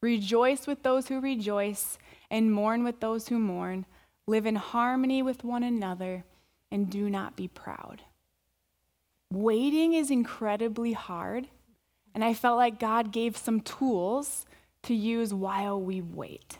Rejoice 0.00 0.66
with 0.66 0.82
those 0.82 1.08
who 1.08 1.20
rejoice, 1.20 1.98
and 2.30 2.52
mourn 2.52 2.84
with 2.84 3.00
those 3.00 3.28
who 3.28 3.38
mourn. 3.38 3.86
Live 4.26 4.46
in 4.46 4.56
harmony 4.56 5.22
with 5.22 5.44
one 5.44 5.62
another, 5.62 6.24
and 6.70 6.90
do 6.90 7.08
not 7.08 7.36
be 7.36 7.48
proud. 7.48 8.02
Waiting 9.32 9.94
is 9.94 10.10
incredibly 10.10 10.92
hard, 10.92 11.48
and 12.14 12.22
I 12.22 12.34
felt 12.34 12.56
like 12.56 12.78
God 12.78 13.12
gave 13.12 13.36
some 13.36 13.60
tools 13.60 14.46
to 14.84 14.94
use 14.94 15.32
while 15.32 15.80
we 15.80 16.00
wait. 16.00 16.58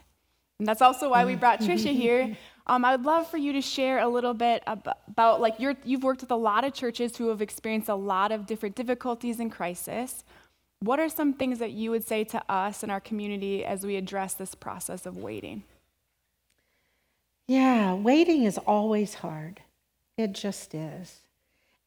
And 0.59 0.69
that's 0.69 0.83
also 0.83 1.11
why 1.11 1.25
we 1.25 1.35
brought 1.35 1.61
Trisha 1.61 1.93
here. 1.93 2.37
Um, 2.67 2.85
I 2.85 2.97
would 2.97 3.05
love 3.05 3.29
for 3.29 3.37
you 3.37 3.53
to 3.53 3.61
share 3.61 3.99
a 3.99 4.09
little 4.09 4.35
bit 4.35 4.63
about, 4.67 4.99
about 5.09 5.41
like 5.41 5.61
you 5.61 5.77
you've 5.85 6.03
worked 6.03 6.23
with 6.23 6.31
a 6.31 6.37
lot 6.37 6.65
of 6.65 6.73
churches 6.73 7.17
who 7.17 7.29
have 7.29 7.43
experienced 7.43 7.89
a 7.89 7.95
lot 7.95 8.33
of 8.33 8.47
different 8.47 8.75
difficulties 8.75 9.41
and 9.41 9.53
crisis. 9.53 10.25
What 10.81 11.01
are 11.01 11.09
some 11.09 11.35
things 11.35 11.59
that 11.59 11.73
you 11.73 11.91
would 11.91 12.07
say 12.07 12.25
to 12.25 12.43
us 12.51 12.83
and 12.83 12.91
our 12.91 13.01
community 13.01 13.65
as 13.65 13.85
we 13.85 13.97
address 13.97 14.35
this 14.35 14.55
process 14.55 15.07
of 15.07 15.17
waiting? 15.17 15.65
Yeah, 17.47 17.95
waiting 17.95 18.45
is 18.45 18.59
always 18.59 19.15
hard. 19.15 19.61
It 20.17 20.33
just 20.33 20.75
is. 20.75 21.21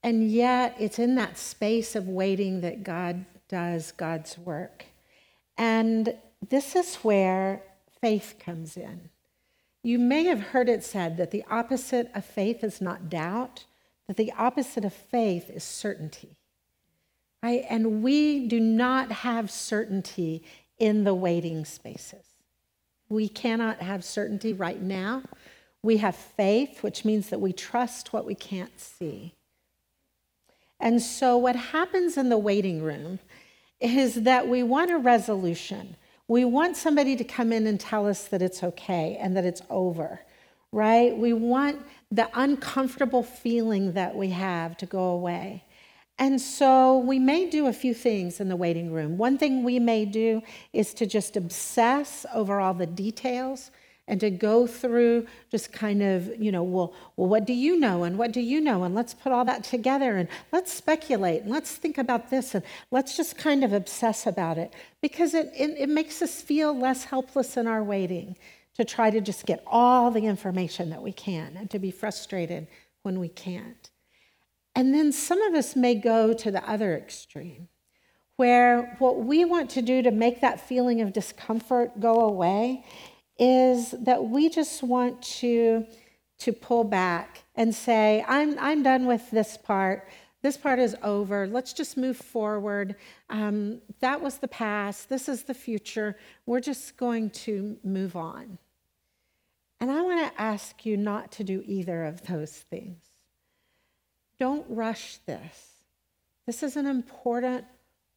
And 0.03 0.29
yet, 0.29 0.75
it's 0.79 1.00
in 1.00 1.15
that 1.15 1.38
space 1.38 1.95
of 1.95 2.07
waiting 2.07 2.62
that 2.62 2.83
God 2.83 3.25
does 3.50 3.91
God's 3.91 4.38
work. 4.38 4.86
And 5.57 6.13
this 6.47 6.75
is 6.75 6.95
where 6.97 7.63
faith 8.08 8.36
comes 8.40 8.78
in. 8.78 9.10
You 9.84 10.00
may 10.00 10.24
have 10.28 10.40
heard 10.40 10.70
it 10.70 10.82
said 10.82 11.18
that 11.18 11.32
the 11.32 11.44
opposite 11.52 12.10
of 12.16 12.24
faith 12.24 12.64
is 12.64 12.80
not 12.80 13.10
doubt, 13.10 13.66
that 14.08 14.16
the 14.16 14.32
opposite 14.38 14.86
of 14.86 14.94
faith 14.94 15.50
is 15.50 15.62
certainty. 15.66 16.38
Right? 17.44 17.66
And 17.70 18.02
we 18.02 18.48
do 18.48 18.62
not 18.62 19.12
have 19.12 19.52
certainty 19.52 20.42
in 20.80 21.04
the 21.04 21.14
waiting 21.14 21.66
spaces. 21.66 22.24
We 23.10 23.28
cannot 23.28 23.82
have 23.82 24.06
certainty 24.06 24.54
right 24.54 24.82
now. 24.82 25.24
We 25.84 25.98
have 25.98 26.16
faith, 26.16 26.84
which 26.84 27.04
means 27.04 27.28
that 27.28 27.42
we 27.42 27.52
trust 27.52 28.14
what 28.14 28.26
we 28.26 28.36
can't 28.36 28.80
see. 28.80 29.34
And 30.80 31.02
so, 31.02 31.36
what 31.36 31.58
happens 31.58 32.16
in 32.16 32.30
the 32.30 32.38
waiting 32.38 32.82
room 32.82 33.20
is 33.82 34.24
that 34.24 34.48
we 34.48 34.64
want 34.64 34.92
a 34.92 34.98
resolution. 34.98 35.98
We 36.27 36.43
want 36.43 36.75
somebody 36.75 37.15
to 37.15 37.24
come 37.24 37.53
in 37.53 37.67
and 37.67 37.79
tell 37.79 38.07
us 38.07 38.25
that 38.25 38.41
it's 38.41 38.62
okay 38.63 39.17
and 39.19 39.36
that 39.38 39.46
it's 39.46 39.62
over, 39.69 40.19
right? 40.72 41.17
We 41.17 41.31
want 41.34 41.81
the 42.12 42.29
uncomfortable 42.34 43.24
feeling 43.24 43.93
that 43.93 44.15
we 44.15 44.29
have 44.29 44.75
to 44.77 44.86
go 44.86 45.05
away. 45.05 45.63
And 46.19 46.41
so 46.41 46.98
we 46.98 47.19
may 47.19 47.50
do 47.50 47.67
a 47.67 47.74
few 47.74 47.93
things 47.93 48.39
in 48.39 48.50
the 48.50 48.55
waiting 48.55 48.91
room. 48.91 49.17
One 49.17 49.38
thing 49.38 49.63
we 49.63 49.79
may 49.79 50.03
do 50.03 50.41
is 50.74 50.93
to 50.96 51.05
just 51.05 51.38
obsess 51.38 52.25
over 52.34 52.60
all 52.60 52.74
the 52.74 52.88
details 52.88 53.72
and 54.08 54.20
to 54.22 54.30
go 54.30 54.66
through 54.66 55.28
just 55.52 55.74
kind 55.74 56.02
of, 56.02 56.42
you 56.42 56.52
know, 56.52 56.64
well, 56.64 56.94
well, 57.18 57.28
what 57.28 57.46
do 57.46 57.54
you 57.54 57.80
know 57.80 58.04
and 58.04 58.18
what 58.18 58.32
do 58.32 58.40
you 58.40 58.62
know? 58.62 58.84
And 58.84 58.96
let's 58.96 59.14
put 59.14 59.32
all 59.32 59.44
that 59.46 59.64
together 59.64 60.16
and 60.18 60.30
let's 60.52 60.72
speculate 60.72 61.44
and 61.44 61.52
let's 61.52 61.76
think 61.76 61.98
about 61.98 62.30
this 62.30 62.56
and 62.56 62.64
let's 62.90 63.18
just 63.18 63.38
kind 63.38 63.64
of 63.64 63.74
obsess 63.74 64.26
about 64.26 64.58
it 64.58 64.74
because 65.02 65.34
it, 65.34 65.52
it, 65.56 65.76
it 65.78 65.90
makes 65.90 66.22
us 66.22 66.42
feel 66.42 66.78
less 66.78 67.04
helpless 67.04 67.58
in 67.58 67.68
our 67.68 67.84
waiting 67.84 68.38
to 68.76 68.86
try 68.86 69.10
to 69.10 69.20
just 69.20 69.46
get 69.46 69.64
all 69.68 70.12
the 70.12 70.26
information 70.26 70.90
that 70.92 71.02
we 71.02 71.12
can 71.12 71.58
and 71.58 71.70
to 71.70 71.80
be 71.80 71.92
frustrated 71.92 72.68
when 73.02 73.20
we 73.20 73.28
can't. 73.28 73.90
And 74.76 74.94
then 74.94 75.12
some 75.12 75.42
of 75.42 75.56
us 75.56 75.76
may 75.76 75.96
go 75.96 76.34
to 76.34 76.52
the 76.52 76.68
other 76.70 76.96
extreme, 76.96 77.68
where 78.36 78.96
what 79.00 79.26
we 79.26 79.44
want 79.44 79.72
to 79.72 79.82
do 79.82 80.04
to 80.04 80.12
make 80.12 80.42
that 80.42 80.62
feeling 80.62 81.02
of 81.02 81.12
discomfort 81.12 82.00
go 82.00 82.22
away 82.22 82.86
is 83.39 83.91
that 83.91 84.24
we 84.24 84.50
just 84.50 84.84
want 84.84 85.22
to, 85.22 85.86
to 86.39 86.53
pull 86.53 86.84
back 86.84 87.44
and 87.56 87.74
say, 87.74 88.24
I'm, 88.27 88.58
I'm 88.60 88.84
done 88.84 89.06
with 89.06 89.29
this 89.32 89.58
part. 89.58 90.08
This 90.41 90.58
part 90.58 90.79
is 90.79 90.96
over. 91.03 91.48
Let's 91.48 91.74
just 91.74 91.98
move 91.98 92.17
forward. 92.17 92.96
Um, 93.29 93.82
that 94.00 94.22
was 94.22 94.38
the 94.38 94.48
past. 94.48 95.10
This 95.10 95.27
is 95.27 95.44
the 95.44 95.53
future. 95.53 96.15
We're 96.46 96.60
just 96.60 96.98
going 96.98 97.32
to 97.32 97.77
move 97.84 98.15
on. 98.15 98.58
And 99.79 99.91
I 99.91 100.01
want 100.01 100.34
to 100.34 100.41
ask 100.41 100.86
you 100.86 100.98
not 100.98 101.32
to 101.34 101.44
do 101.44 101.63
either 101.65 102.06
of 102.06 102.25
those 102.25 102.51
things. 102.51 103.03
Don't 104.39 104.65
rush 104.70 105.17
this. 105.25 105.84
This 106.46 106.63
is 106.63 106.77
an 106.77 106.86
important 106.86 107.65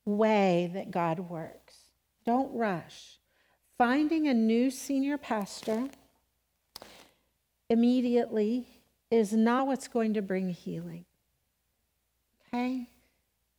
way 0.04 0.70
that 0.74 0.90
God 0.90 1.20
works. 1.20 1.76
Don't 2.24 2.54
rush. 2.54 3.19
Finding 3.80 4.28
a 4.28 4.34
new 4.34 4.70
senior 4.70 5.16
pastor 5.16 5.88
immediately 7.70 8.66
is 9.10 9.32
not 9.32 9.66
what's 9.66 9.88
going 9.88 10.12
to 10.12 10.20
bring 10.20 10.50
healing. 10.50 11.06
Okay? 12.46 12.90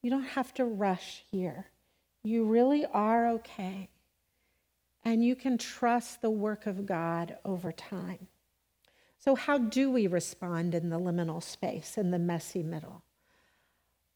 You 0.03 0.11
don't 0.11 0.21
have 0.21 0.53
to 0.53 0.65
rush 0.65 1.23
here. 1.31 1.65
You 2.23 2.45
really 2.45 2.85
are 2.85 3.29
okay 3.29 3.89
and 5.03 5.25
you 5.25 5.35
can 5.35 5.57
trust 5.57 6.21
the 6.21 6.29
work 6.29 6.67
of 6.67 6.85
God 6.85 7.37
over 7.43 7.71
time. 7.71 8.27
So, 9.17 9.33
how 9.33 9.57
do 9.57 9.89
we 9.89 10.05
respond 10.05 10.75
in 10.75 10.91
the 10.91 10.99
liminal 10.99 11.41
space, 11.41 11.97
in 11.97 12.11
the 12.11 12.19
messy 12.19 12.61
middle? 12.61 13.01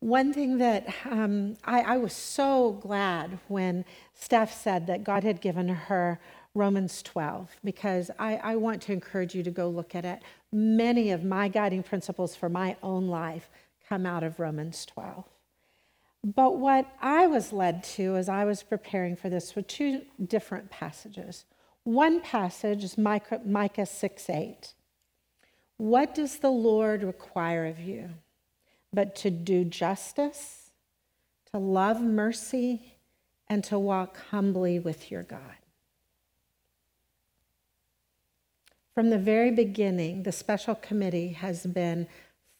One 0.05 0.33
thing 0.33 0.59
that 0.59 0.85
um, 1.09 1.55
I, 1.65 1.81
I 1.81 1.97
was 1.97 2.13
so 2.13 2.73
glad 2.73 3.39
when 3.47 3.83
Steph 4.13 4.53
said 4.53 4.85
that 4.85 5.03
God 5.03 5.23
had 5.23 5.41
given 5.41 5.67
her 5.67 6.19
Romans 6.53 7.01
12, 7.01 7.49
because 7.63 8.11
I, 8.19 8.35
I 8.35 8.55
want 8.55 8.83
to 8.83 8.93
encourage 8.93 9.33
you 9.33 9.41
to 9.41 9.49
go 9.49 9.67
look 9.67 9.95
at 9.95 10.05
it. 10.05 10.19
Many 10.51 11.09
of 11.09 11.23
my 11.23 11.47
guiding 11.47 11.81
principles 11.81 12.35
for 12.35 12.49
my 12.49 12.75
own 12.83 13.07
life 13.07 13.49
come 13.89 14.05
out 14.05 14.21
of 14.21 14.39
Romans 14.39 14.85
12. 14.85 15.23
But 16.23 16.59
what 16.59 16.85
I 17.01 17.25
was 17.25 17.51
led 17.51 17.83
to 17.95 18.15
as 18.15 18.29
I 18.29 18.45
was 18.45 18.61
preparing 18.61 19.15
for 19.15 19.29
this 19.29 19.55
were 19.55 19.63
two 19.63 20.03
different 20.23 20.69
passages. 20.69 21.45
One 21.83 22.21
passage 22.21 22.83
is 22.83 22.95
Micah, 22.95 23.41
Micah 23.43 23.87
6 23.87 24.29
8. 24.29 24.73
What 25.77 26.13
does 26.13 26.37
the 26.37 26.51
Lord 26.51 27.01
require 27.01 27.65
of 27.65 27.79
you? 27.79 28.11
But 28.95 29.13
to 29.17 29.29
do 29.29 29.65
justice, 29.65 30.71
to 31.51 31.59
love 31.59 32.01
mercy, 32.01 32.95
and 33.49 33.61
to 33.65 33.77
walk 33.77 34.17
humbly 34.31 34.79
with 34.79 35.11
your 35.11 35.23
God. 35.23 35.57
From 38.93 39.09
the 39.09 39.17
very 39.17 39.51
beginning, 39.51 40.23
the 40.23 40.31
special 40.31 40.75
committee 40.75 41.33
has 41.33 41.65
been 41.65 42.07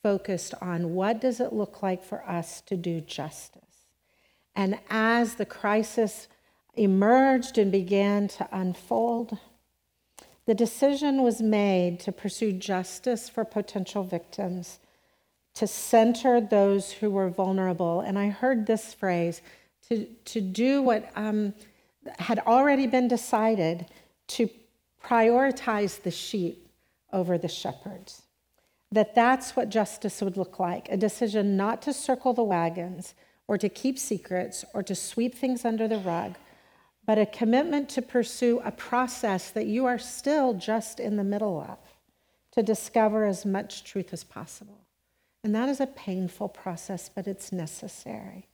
focused 0.03 0.53
on 0.61 0.93
what 0.93 1.21
does 1.21 1.39
it 1.39 1.53
look 1.53 1.81
like 1.81 2.03
for 2.03 2.27
us 2.29 2.59
to 2.61 2.75
do 2.75 2.99
justice. 2.99 3.87
And 4.53 4.77
as 4.89 5.35
the 5.35 5.45
crisis 5.45 6.27
emerged 6.73 7.57
and 7.57 7.71
began 7.71 8.27
to 8.27 8.49
unfold, 8.51 9.37
the 10.45 10.53
decision 10.53 11.23
was 11.23 11.41
made 11.41 12.01
to 12.01 12.11
pursue 12.11 12.51
justice 12.51 13.29
for 13.29 13.45
potential 13.45 14.03
victims, 14.03 14.79
to 15.55 15.67
center 15.67 16.39
those 16.41 16.91
who 16.91 17.09
were 17.09 17.29
vulnerable. 17.29 18.01
And 18.01 18.19
I 18.19 18.29
heard 18.29 18.65
this 18.65 18.93
phrase 18.93 19.41
to, 19.89 20.05
to 20.05 20.41
do 20.41 20.81
what 20.81 21.09
um, 21.15 21.53
had 22.19 22.39
already 22.39 22.87
been 22.87 23.07
decided 23.07 23.85
to 24.27 24.49
prioritize 25.03 26.01
the 26.01 26.11
sheep 26.11 26.67
over 27.11 27.37
the 27.37 27.47
shepherds 27.47 28.23
that 28.95 29.13
that's 29.13 29.55
what 29.55 29.69
justice 29.69 30.21
would 30.21 30.37
look 30.37 30.57
like 30.57 30.87
a 30.89 30.97
decision 30.97 31.57
not 31.57 31.81
to 31.81 31.93
circle 31.93 32.33
the 32.33 32.43
wagons 32.43 33.13
or 33.47 33.57
to 33.57 33.69
keep 33.69 33.99
secrets 33.99 34.63
or 34.73 34.81
to 34.81 34.95
sweep 34.95 35.35
things 35.35 35.65
under 35.65 35.87
the 35.87 35.99
rug, 35.99 36.35
but 37.05 37.19
a 37.19 37.25
commitment 37.25 37.89
to 37.89 38.01
pursue 38.01 38.59
a 38.63 38.71
process 38.71 39.51
that 39.51 39.67
you 39.67 39.85
are 39.85 39.99
still 39.99 40.53
just 40.53 40.99
in 40.99 41.17
the 41.17 41.23
middle 41.23 41.59
of 41.59 41.77
to 42.51 42.63
discover 42.63 43.25
as 43.25 43.45
much 43.45 43.83
truth 43.83 44.13
as 44.13 44.23
possible. 44.23 44.84
And 45.45 45.53
that 45.53 45.69
is 45.69 45.79
a 45.79 45.85
painful 45.85 46.49
process, 46.49 47.07
but 47.07 47.27
it's 47.27 47.51
necessary. 47.51 48.47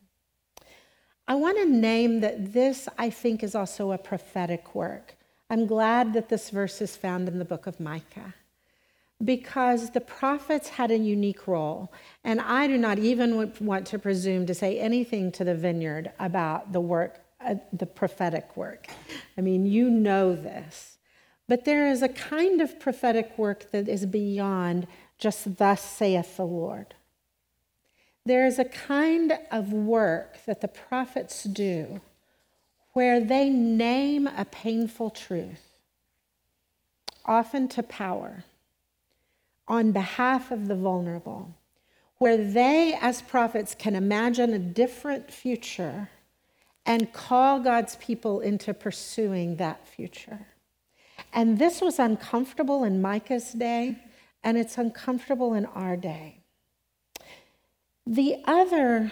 I 1.26 1.36
want 1.36 1.58
to 1.60 1.66
name 1.66 2.20
that 2.20 2.52
this, 2.52 2.90
I 2.98 3.10
think, 3.10 3.44
is 3.44 3.56
also 3.56 3.94
a 3.94 3.98
prophetic 3.98 4.76
work. 4.76 5.16
I'm 5.50 5.68
glad 5.68 6.12
that 6.12 6.28
this 6.28 6.50
verse 6.50 6.82
is 6.82 6.98
found 6.98 7.30
in 7.30 7.40
the 7.40 7.46
book 7.46 7.66
of 7.66 7.80
Micah 7.80 8.34
because 9.24 9.92
the 9.92 10.02
prophets 10.02 10.68
had 10.68 10.92
a 10.92 10.98
unique 10.98 11.48
role. 11.48 11.94
And 12.26 12.42
I 12.42 12.68
do 12.68 12.78
not 12.78 13.00
even 13.00 13.54
want 13.62 13.88
to 13.88 13.98
presume 13.98 14.46
to 14.48 14.54
say 14.54 14.78
anything 14.78 15.32
to 15.32 15.46
the 15.46 15.56
vineyard 15.56 16.12
about 16.20 16.74
the 16.74 16.82
work, 16.82 17.22
uh, 17.40 17.56
the 17.72 17.86
prophetic 17.86 18.58
work. 18.58 18.88
I 19.38 19.42
mean, 19.42 19.66
you 19.66 19.90
know 19.90 20.36
this. 20.36 20.98
But 21.48 21.66
there 21.66 21.90
is 21.90 22.02
a 22.02 22.10
kind 22.10 22.62
of 22.62 22.80
prophetic 22.80 23.38
work 23.38 23.72
that 23.72 23.88
is 23.88 24.06
beyond 24.06 24.88
just 25.22 25.58
thus 25.58 25.82
saith 25.82 26.36
the 26.36 26.46
Lord. 26.46 26.96
There 28.26 28.46
is 28.46 28.60
a 28.60 28.66
kind 28.66 29.38
of 29.52 29.72
work 29.72 30.40
that 30.46 30.60
the 30.60 30.68
prophets 30.68 31.44
do 31.44 32.02
where 32.94 33.22
they 33.22 33.50
name 33.50 34.28
a 34.28 34.44
painful 34.44 35.12
truth, 35.12 35.78
often 37.24 37.70
to 37.70 37.82
power 37.82 38.44
on 39.68 39.94
behalf 39.94 40.52
of 40.52 40.68
the 40.68 40.76
vulnerable, 40.76 41.56
where 42.18 42.36
they, 42.36 42.98
as 43.00 43.22
prophets, 43.22 43.74
can 43.74 43.96
imagine 43.96 44.54
a 44.54 44.60
different 44.60 45.32
future 45.32 46.10
and 46.86 47.14
call 47.14 47.60
God's 47.60 47.96
people 47.98 48.42
into 48.42 48.74
pursuing 48.74 49.56
that 49.56 49.88
future. 49.88 50.48
And 51.32 51.58
this 51.60 51.80
was 51.80 52.00
uncomfortable 52.00 52.84
in 52.84 53.02
Micah's 53.02 53.54
day, 53.54 53.98
and 54.44 54.58
it's 54.58 54.78
uncomfortable 54.78 55.54
in 55.54 55.66
our 55.66 55.96
day. 55.96 56.38
The 58.06 58.38
other 58.46 59.12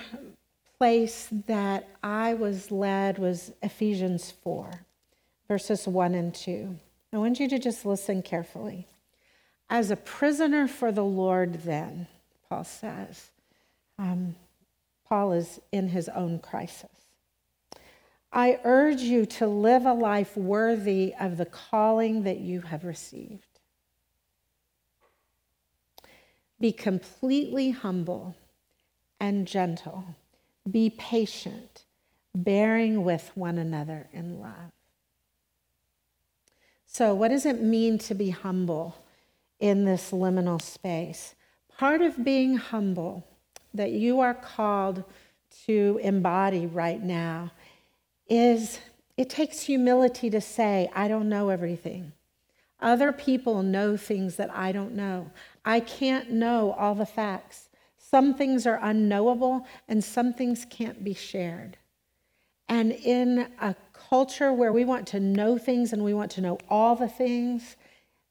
place 0.77 1.27
that 1.47 1.87
I 2.01 2.33
was 2.33 2.71
led 2.71 3.19
was 3.19 3.51
Ephesians 3.61 4.31
4, 4.43 4.85
verses 5.47 5.87
1 5.87 6.15
and 6.15 6.33
2. 6.33 6.75
I 7.13 7.17
want 7.17 7.39
you 7.39 7.47
to 7.49 7.59
just 7.59 7.85
listen 7.85 8.21
carefully. 8.21 8.87
As 9.69 9.91
a 9.91 9.95
prisoner 9.95 10.67
for 10.67 10.91
the 10.91 11.03
Lord, 11.03 11.61
then, 11.63 12.07
Paul 12.49 12.63
says, 12.63 13.29
um, 13.99 14.35
Paul 15.07 15.33
is 15.33 15.59
in 15.71 15.89
his 15.89 16.09
own 16.09 16.39
crisis. 16.39 16.89
I 18.31 18.59
urge 18.63 19.01
you 19.01 19.25
to 19.25 19.47
live 19.47 19.85
a 19.85 19.93
life 19.93 20.37
worthy 20.37 21.13
of 21.19 21.37
the 21.37 21.45
calling 21.45 22.23
that 22.23 22.39
you 22.39 22.61
have 22.61 22.83
received. 22.83 23.48
Be 26.60 26.72
completely 26.72 27.72
humble 27.72 28.36
and 29.19 29.48
gentle. 29.48 30.15
Be 30.69 30.89
patient, 30.89 31.86
bearing 32.36 33.04
with 33.04 33.32
one 33.36 33.58
another 33.58 34.08
in 34.12 34.39
love. 34.39 34.72
So, 36.86 37.13
what 37.13 37.30
does 37.30 37.45
it 37.45 37.62
mean 37.62 37.98
to 38.00 38.13
be 38.13 38.32
humble? 38.32 38.95
in 39.60 39.86
this 39.86 40.12
liminal 40.12 40.62
space. 40.62 41.36
Part 41.78 42.02
of 42.02 42.24
being 42.24 42.56
humble 42.56 43.28
that 43.74 43.91
you 43.91 44.19
are 44.19 44.34
called 44.34 45.04
to 45.65 46.00
embody 46.02 46.65
right 46.65 47.02
now 47.02 47.52
is 48.30 48.80
it 49.17 49.30
takes 49.30 49.62
humility 49.62 50.30
to 50.30 50.41
say, 50.41 50.89
I 50.95 51.08
don't 51.08 51.30
know 51.30 51.50
everything. 51.50 52.13
Other 52.82 53.12
people 53.12 53.62
know 53.63 53.98
things 53.98 54.38
that 54.38 54.50
I 54.56 54.72
don't 54.72 54.93
know. 54.93 55.32
I 55.65 55.80
can't 55.80 56.32
know 56.32 56.72
all 56.74 56.95
the 56.95 57.06
facts. 57.06 57.69
Some 57.98 58.34
things 58.34 58.65
are 58.65 58.80
unknowable 58.82 59.67
and 59.88 60.04
some 60.04 60.34
things 60.34 60.65
can't 60.69 61.04
be 61.04 61.13
shared. 61.13 61.78
And 62.67 62.91
in 62.91 63.48
a 63.60 63.76
culture 63.93 64.54
where 64.54 64.72
we 64.72 64.86
want 64.86 65.08
to 65.08 65.19
know 65.19 65.58
things 65.58 65.91
and 65.93 66.04
we 66.04 66.13
want 66.13 66.32
to 66.32 66.41
know 66.41 66.58
all 66.69 66.95
the 66.95 67.08
things, 67.08 67.76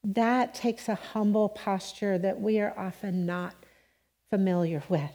that 0.03 0.53
takes 0.53 0.87
a 0.87 0.95
humble 0.95 1.49
posture 1.49 2.17
that 2.17 2.39
we 2.39 2.59
are 2.59 2.73
often 2.77 3.25
not 3.25 3.53
familiar 4.29 4.81
with. 4.89 5.11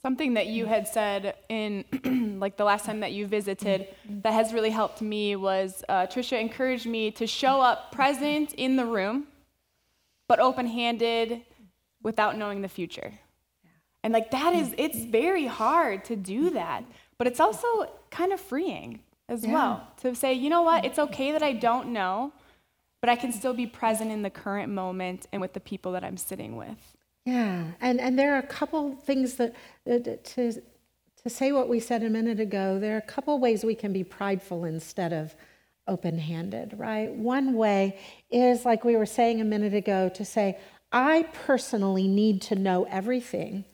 Something 0.00 0.34
that 0.34 0.46
you 0.46 0.66
had 0.66 0.86
said 0.86 1.34
in 1.48 1.84
like 2.40 2.56
the 2.56 2.64
last 2.64 2.84
time 2.84 3.00
that 3.00 3.12
you 3.12 3.26
visited 3.26 3.88
that 4.22 4.32
has 4.32 4.52
really 4.52 4.70
helped 4.70 5.02
me 5.02 5.34
was 5.34 5.82
uh, 5.88 6.06
Trisha 6.06 6.40
encouraged 6.40 6.86
me 6.86 7.10
to 7.12 7.26
show 7.26 7.60
up 7.60 7.90
present 7.90 8.54
in 8.54 8.76
the 8.76 8.86
room, 8.86 9.26
but 10.28 10.38
open-handed 10.38 11.42
without 12.02 12.36
knowing 12.36 12.62
the 12.62 12.68
future. 12.68 13.12
And 14.04 14.12
like 14.12 14.30
that 14.30 14.54
is 14.54 14.68
mm-hmm. 14.68 14.80
it's 14.80 15.04
very 15.04 15.46
hard 15.46 16.04
to 16.04 16.16
do 16.16 16.50
that, 16.50 16.84
but 17.16 17.26
it's 17.26 17.40
also 17.40 17.90
kind 18.10 18.32
of 18.32 18.40
freeing 18.40 19.00
as 19.28 19.44
yeah. 19.44 19.52
well 19.52 19.88
to 20.02 20.14
say, 20.14 20.32
you 20.32 20.48
know 20.48 20.62
what, 20.62 20.84
it's 20.84 20.98
mm-hmm. 20.98 21.12
okay 21.12 21.32
that 21.32 21.42
I 21.42 21.52
don't 21.52 21.88
know, 21.88 22.32
but 23.00 23.10
I 23.10 23.16
can 23.16 23.32
still 23.32 23.54
be 23.54 23.66
present 23.66 24.10
in 24.10 24.22
the 24.22 24.30
current 24.30 24.72
moment 24.72 25.26
and 25.32 25.40
with 25.40 25.52
the 25.52 25.60
people 25.60 25.92
that 25.92 26.04
I'm 26.04 26.16
sitting 26.16 26.56
with. 26.56 26.96
Yeah, 27.24 27.64
and, 27.80 28.00
and 28.00 28.18
there 28.18 28.34
are 28.34 28.38
a 28.38 28.46
couple 28.46 28.94
things 28.96 29.34
that, 29.34 29.54
that 29.84 30.24
to, 30.24 30.52
to 30.52 31.28
say 31.28 31.52
what 31.52 31.68
we 31.68 31.80
said 31.80 32.02
a 32.02 32.08
minute 32.08 32.40
ago, 32.40 32.78
there 32.78 32.94
are 32.94 32.98
a 32.98 33.02
couple 33.02 33.38
ways 33.38 33.64
we 33.64 33.74
can 33.74 33.92
be 33.92 34.04
prideful 34.04 34.64
instead 34.64 35.12
of 35.12 35.34
open 35.88 36.18
handed, 36.18 36.78
right? 36.78 37.10
One 37.10 37.54
way 37.54 37.98
is, 38.30 38.64
like 38.64 38.84
we 38.84 38.96
were 38.96 39.06
saying 39.06 39.40
a 39.40 39.44
minute 39.44 39.74
ago, 39.74 40.08
to 40.10 40.24
say, 40.24 40.58
I 40.92 41.24
personally 41.32 42.06
need 42.06 42.42
to 42.42 42.54
know 42.54 42.84
everything, 42.84 43.64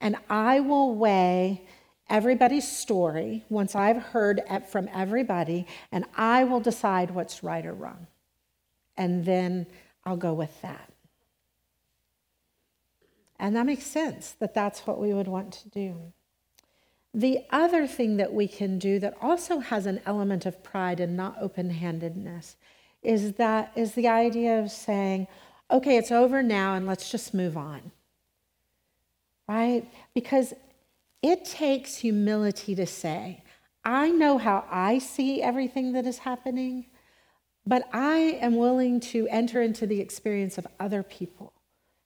and 0.00 0.16
I 0.30 0.60
will 0.60 0.94
weigh 0.94 1.66
everybody's 2.08 2.70
story 2.70 3.44
once 3.48 3.74
I've 3.74 4.02
heard 4.02 4.40
from 4.68 4.88
everybody, 4.92 5.66
and 5.92 6.04
I 6.16 6.44
will 6.44 6.60
decide 6.60 7.10
what's 7.10 7.42
right 7.42 7.64
or 7.64 7.74
wrong. 7.74 8.06
And 8.96 9.24
then 9.24 9.66
I'll 10.04 10.16
go 10.16 10.32
with 10.32 10.62
that. 10.62 10.90
And 13.38 13.56
that 13.56 13.66
makes 13.66 13.84
sense 13.84 14.32
that 14.38 14.54
that's 14.54 14.86
what 14.86 15.00
we 15.00 15.12
would 15.12 15.28
want 15.28 15.52
to 15.52 15.68
do. 15.68 16.12
The 17.14 17.44
other 17.50 17.86
thing 17.86 18.16
that 18.16 18.32
we 18.32 18.48
can 18.48 18.78
do 18.78 18.98
that 18.98 19.14
also 19.22 19.60
has 19.60 19.86
an 19.86 20.00
element 20.04 20.46
of 20.46 20.64
pride 20.64 20.98
and 20.98 21.16
not 21.16 21.36
open 21.40 21.70
handedness 21.70 22.56
is 23.02 23.34
that 23.34 23.70
is 23.76 23.92
the 23.92 24.08
idea 24.08 24.58
of 24.58 24.70
saying, 24.70 25.28
okay, 25.70 25.96
it's 25.96 26.10
over 26.10 26.42
now 26.42 26.74
and 26.74 26.86
let's 26.86 27.10
just 27.10 27.32
move 27.32 27.56
on. 27.56 27.92
Right? 29.46 29.88
Because 30.12 30.54
it 31.22 31.44
takes 31.44 31.96
humility 31.96 32.74
to 32.74 32.86
say, 32.86 33.44
I 33.84 34.10
know 34.10 34.38
how 34.38 34.64
I 34.70 34.98
see 34.98 35.40
everything 35.40 35.92
that 35.92 36.06
is 36.06 36.18
happening, 36.18 36.86
but 37.66 37.86
I 37.92 38.38
am 38.40 38.56
willing 38.56 38.98
to 39.00 39.28
enter 39.28 39.62
into 39.62 39.86
the 39.86 40.00
experience 40.00 40.58
of 40.58 40.66
other 40.80 41.02
people. 41.02 41.52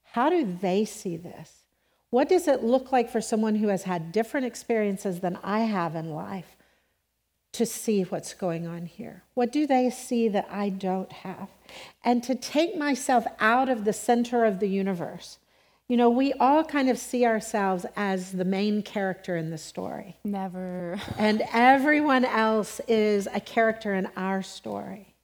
How 0.03 0.29
do 0.29 0.57
they 0.61 0.85
see 0.85 1.17
this? 1.17 1.58
What 2.09 2.29
does 2.29 2.47
it 2.47 2.63
look 2.63 2.91
like 2.91 3.09
for 3.09 3.21
someone 3.21 3.55
who 3.55 3.67
has 3.67 3.83
had 3.83 4.11
different 4.11 4.45
experiences 4.47 5.19
than 5.19 5.37
I 5.43 5.61
have 5.61 5.95
in 5.95 6.11
life 6.11 6.55
to 7.53 7.65
see 7.65 8.03
what's 8.03 8.33
going 8.33 8.67
on 8.67 8.85
here? 8.85 9.23
What 9.33 9.51
do 9.51 9.67
they 9.67 9.89
see 9.89 10.27
that 10.29 10.47
I 10.49 10.69
don't 10.69 11.11
have? 11.11 11.49
And 12.03 12.23
to 12.23 12.35
take 12.35 12.75
myself 12.75 13.25
out 13.39 13.69
of 13.69 13.85
the 13.85 13.93
center 13.93 14.45
of 14.45 14.59
the 14.59 14.69
universe. 14.69 15.37
You 15.87 15.97
know, 15.97 16.09
we 16.09 16.33
all 16.33 16.63
kind 16.63 16.89
of 16.89 16.99
see 16.99 17.25
ourselves 17.25 17.85
as 17.95 18.31
the 18.31 18.45
main 18.45 18.83
character 18.83 19.35
in 19.35 19.49
the 19.49 19.57
story. 19.57 20.17
Never. 20.23 20.99
and 21.17 21.43
everyone 21.51 22.25
else 22.25 22.79
is 22.87 23.27
a 23.33 23.39
character 23.39 23.93
in 23.93 24.07
our 24.15 24.43
story. 24.43 25.15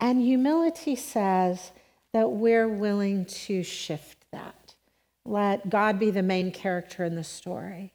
And 0.00 0.20
humility 0.20 0.96
says, 0.96 1.72
that 2.14 2.30
we're 2.30 2.68
willing 2.68 3.24
to 3.24 3.64
shift 3.64 4.24
that. 4.30 4.63
Let 5.24 5.70
God 5.70 5.98
be 5.98 6.10
the 6.10 6.22
main 6.22 6.52
character 6.52 7.04
in 7.04 7.16
the 7.16 7.24
story 7.24 7.92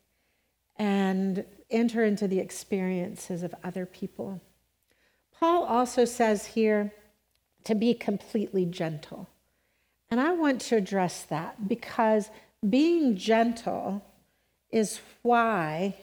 and 0.78 1.46
enter 1.70 2.04
into 2.04 2.28
the 2.28 2.40
experiences 2.40 3.44
of 3.44 3.54
other 3.64 3.86
people. 3.86 4.42
Paul 5.40 5.64
also 5.64 6.06
says 6.06 6.48
here 6.48 6.94
to 7.66 7.76
be 7.76 7.94
completely 7.94 8.66
gentle. 8.66 9.30
And 10.10 10.20
I 10.20 10.32
want 10.32 10.62
to 10.62 10.76
address 10.76 11.24
that 11.24 11.68
because 11.68 12.30
being 12.68 13.16
gentle 13.16 14.04
is 14.72 15.00
why 15.22 15.96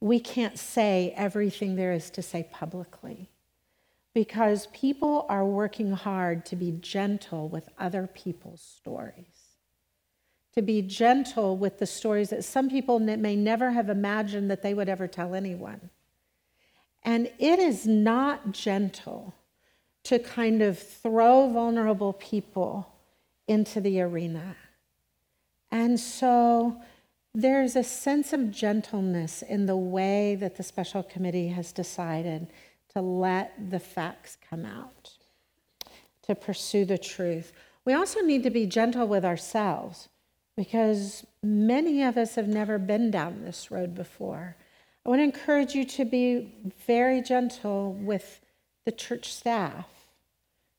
we 0.00 0.20
can't 0.20 0.58
say 0.58 1.12
everything 1.16 1.76
there 1.76 1.92
is 1.92 2.10
to 2.10 2.22
say 2.22 2.48
publicly 2.52 3.30
because 4.14 4.68
people 4.68 5.26
are 5.28 5.44
working 5.44 5.92
hard 5.92 6.46
to 6.46 6.56
be 6.56 6.70
gentle 6.70 7.48
with 7.48 7.68
other 7.78 8.06
people's 8.06 8.62
stories, 8.62 9.33
to 10.54 10.62
be 10.62 10.82
gentle 10.82 11.56
with 11.56 11.78
the 11.78 11.86
stories 11.86 12.30
that 12.30 12.44
some 12.44 12.70
people 12.70 13.00
may 13.00 13.34
never 13.34 13.72
have 13.72 13.88
imagined 13.88 14.50
that 14.50 14.62
they 14.62 14.72
would 14.72 14.88
ever 14.88 15.08
tell 15.08 15.34
anyone. 15.34 15.90
And 17.02 17.30
it 17.38 17.58
is 17.58 17.86
not 17.86 18.52
gentle 18.52 19.34
to 20.04 20.18
kind 20.18 20.62
of 20.62 20.78
throw 20.78 21.48
vulnerable 21.48 22.12
people 22.12 22.88
into 23.48 23.80
the 23.80 24.00
arena. 24.00 24.56
And 25.72 25.98
so 25.98 26.80
there's 27.34 27.74
a 27.74 27.82
sense 27.82 28.32
of 28.32 28.52
gentleness 28.52 29.42
in 29.42 29.66
the 29.66 29.76
way 29.76 30.36
that 30.36 30.56
the 30.56 30.62
special 30.62 31.02
committee 31.02 31.48
has 31.48 31.72
decided 31.72 32.46
to 32.94 33.00
let 33.00 33.70
the 33.70 33.80
facts 33.80 34.38
come 34.48 34.64
out, 34.64 35.10
to 36.22 36.34
pursue 36.36 36.84
the 36.84 36.96
truth. 36.96 37.52
We 37.84 37.92
also 37.92 38.20
need 38.20 38.44
to 38.44 38.50
be 38.50 38.66
gentle 38.66 39.08
with 39.08 39.24
ourselves 39.24 40.08
because 40.56 41.26
many 41.42 42.02
of 42.02 42.16
us 42.16 42.34
have 42.36 42.48
never 42.48 42.78
been 42.78 43.10
down 43.10 43.42
this 43.42 43.70
road 43.70 43.94
before. 43.94 44.56
I 45.04 45.08
want 45.08 45.20
to 45.20 45.24
encourage 45.24 45.74
you 45.74 45.84
to 45.84 46.04
be 46.04 46.54
very 46.86 47.20
gentle 47.20 47.92
with 47.92 48.40
the 48.84 48.92
church 48.92 49.32
staff 49.32 49.88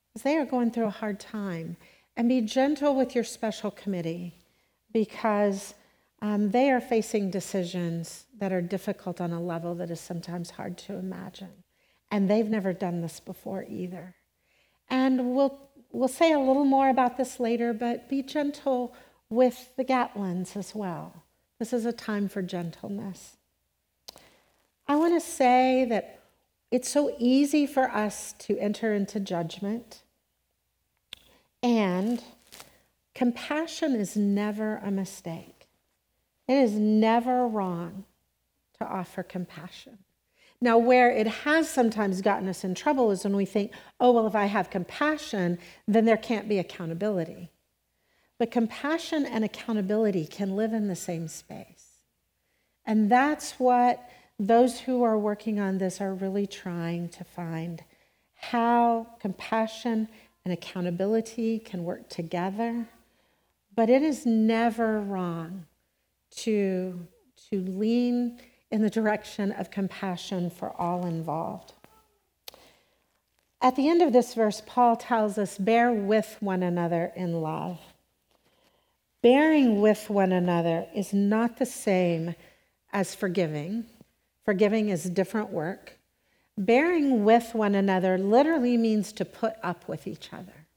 because 0.08 0.24
they 0.24 0.38
are 0.38 0.46
going 0.46 0.72
through 0.72 0.86
a 0.86 0.92
hard 0.92 1.20
time. 1.20 1.78
And 2.18 2.30
be 2.30 2.40
gentle 2.40 2.96
with 2.96 3.14
your 3.14 3.26
special 3.26 3.72
committee 3.72 4.36
because 4.94 5.74
um, 6.22 6.52
they 6.52 6.72
are 6.72 6.80
facing 6.80 7.30
decisions 7.30 8.26
that 8.40 8.54
are 8.54 8.62
difficult 8.62 9.20
on 9.20 9.34
a 9.34 9.42
level 9.42 9.76
that 9.76 9.92
is 9.92 10.00
sometimes 10.00 10.52
hard 10.52 10.78
to 10.78 10.94
imagine 10.94 11.66
and 12.16 12.30
they've 12.30 12.50
never 12.50 12.72
done 12.72 13.02
this 13.02 13.20
before 13.20 13.66
either. 13.68 14.16
And 14.90 15.36
we'll, 15.36 15.60
we'll 15.92 16.08
say 16.08 16.32
a 16.32 16.40
little 16.40 16.64
more 16.64 16.90
about 16.90 17.18
this 17.18 17.42
later, 17.42 17.74
but 17.74 18.10
be 18.10 18.22
gentle 18.22 18.94
with 19.30 19.76
the 19.76 19.86
Gatlins 19.86 20.56
as 20.56 20.76
well. 20.76 21.24
This 21.60 21.74
is 21.74 21.86
a 21.86 21.94
time 21.94 22.28
for 22.28 22.42
gentleness. 22.42 23.38
I 24.88 24.96
want 24.96 25.14
to 25.14 25.26
say 25.26 25.86
that 25.86 26.20
it's 26.72 26.90
so 26.90 27.16
easy 27.18 27.66
for 27.66 27.90
us 27.90 28.34
to 28.40 28.58
enter 28.60 28.94
into 28.94 29.20
judgment, 29.20 30.04
and 31.64 32.22
compassion 33.14 33.96
is 33.96 34.16
never 34.16 34.78
a 34.78 34.92
mistake. 34.92 35.68
It 36.48 36.56
is 36.56 36.74
never 36.74 37.48
wrong 37.48 38.06
to 38.78 38.86
offer 38.86 39.24
compassion. 39.24 40.00
Now, 40.62 40.78
where 40.78 41.12
it 41.12 41.28
has 41.28 41.70
sometimes 41.70 42.22
gotten 42.22 42.48
us 42.48 42.64
in 42.64 42.76
trouble 42.76 43.12
is 43.12 43.24
when 43.24 43.36
we 43.36 43.46
think, 43.46 43.72
oh, 44.00 44.12
well, 44.12 44.28
if 44.28 44.36
I 44.36 44.46
have 44.46 44.70
compassion, 44.70 45.58
then 45.88 46.06
there 46.06 46.18
can't 46.18 46.48
be 46.48 46.60
accountability. 46.60 47.52
But 48.38 48.52
compassion 48.52 49.26
and 49.26 49.46
accountability 49.46 50.26
can 50.28 50.56
live 50.56 50.74
in 50.74 50.88
the 50.88 50.96
same 50.96 51.28
space. 51.28 52.02
And 52.86 53.10
that's 53.10 53.54
what 53.54 54.10
those 54.38 54.82
who 54.82 55.04
are 55.04 55.18
working 55.18 55.60
on 55.60 55.78
this 55.78 56.02
are 56.02 56.14
really 56.14 56.46
trying 56.46 57.10
to 57.10 57.24
find 57.24 57.84
how 58.36 59.08
compassion 59.20 60.10
and 60.44 60.54
accountability 60.54 61.60
can 61.60 61.84
work 61.84 62.10
together. 62.10 62.88
But 63.74 63.90
it 63.90 64.04
is 64.04 64.26
never 64.26 65.00
wrong 65.00 65.66
to, 66.38 67.08
to 67.50 67.62
lean 67.62 68.40
in 68.70 68.82
the 68.82 68.90
direction 68.90 69.52
of 69.54 69.72
compassion 69.72 70.50
for 70.50 70.70
all 70.80 71.06
involved. 71.06 71.74
At 73.62 73.76
the 73.76 73.90
end 73.90 74.02
of 74.02 74.14
this 74.14 74.34
verse, 74.34 74.62
Paul 74.66 74.96
tells 74.96 75.38
us, 75.38 75.58
bear 75.58 75.92
with 75.92 76.38
one 76.40 76.62
another 76.62 77.12
in 77.16 77.42
love. 77.42 77.80
Bearing 79.26 79.82
with 79.82 80.08
one 80.08 80.32
another 80.32 80.86
is 80.94 81.12
not 81.12 81.58
the 81.58 81.66
same 81.66 82.36
as 82.94 83.16
forgiving. 83.16 83.86
Forgiving 84.44 84.90
is 84.90 85.06
different 85.06 85.50
work. 85.50 85.98
Bearing 86.60 87.26
with 87.26 87.56
one 87.56 87.74
another 87.74 88.20
literally 88.20 88.78
means 88.78 89.12
to 89.14 89.26
put 89.26 89.56
up 89.64 89.88
with 89.88 90.06
each 90.06 90.32
other. 90.32 90.68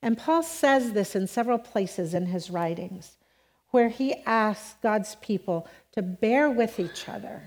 And 0.00 0.16
Paul 0.16 0.42
says 0.42 0.92
this 0.92 1.14
in 1.14 1.26
several 1.26 1.58
places 1.58 2.14
in 2.14 2.24
his 2.24 2.48
writings, 2.48 3.18
where 3.72 3.90
he 3.90 4.14
asks 4.24 4.76
God's 4.82 5.16
people 5.16 5.68
to 5.92 6.00
bear 6.00 6.48
with 6.48 6.80
each 6.80 7.10
other. 7.10 7.42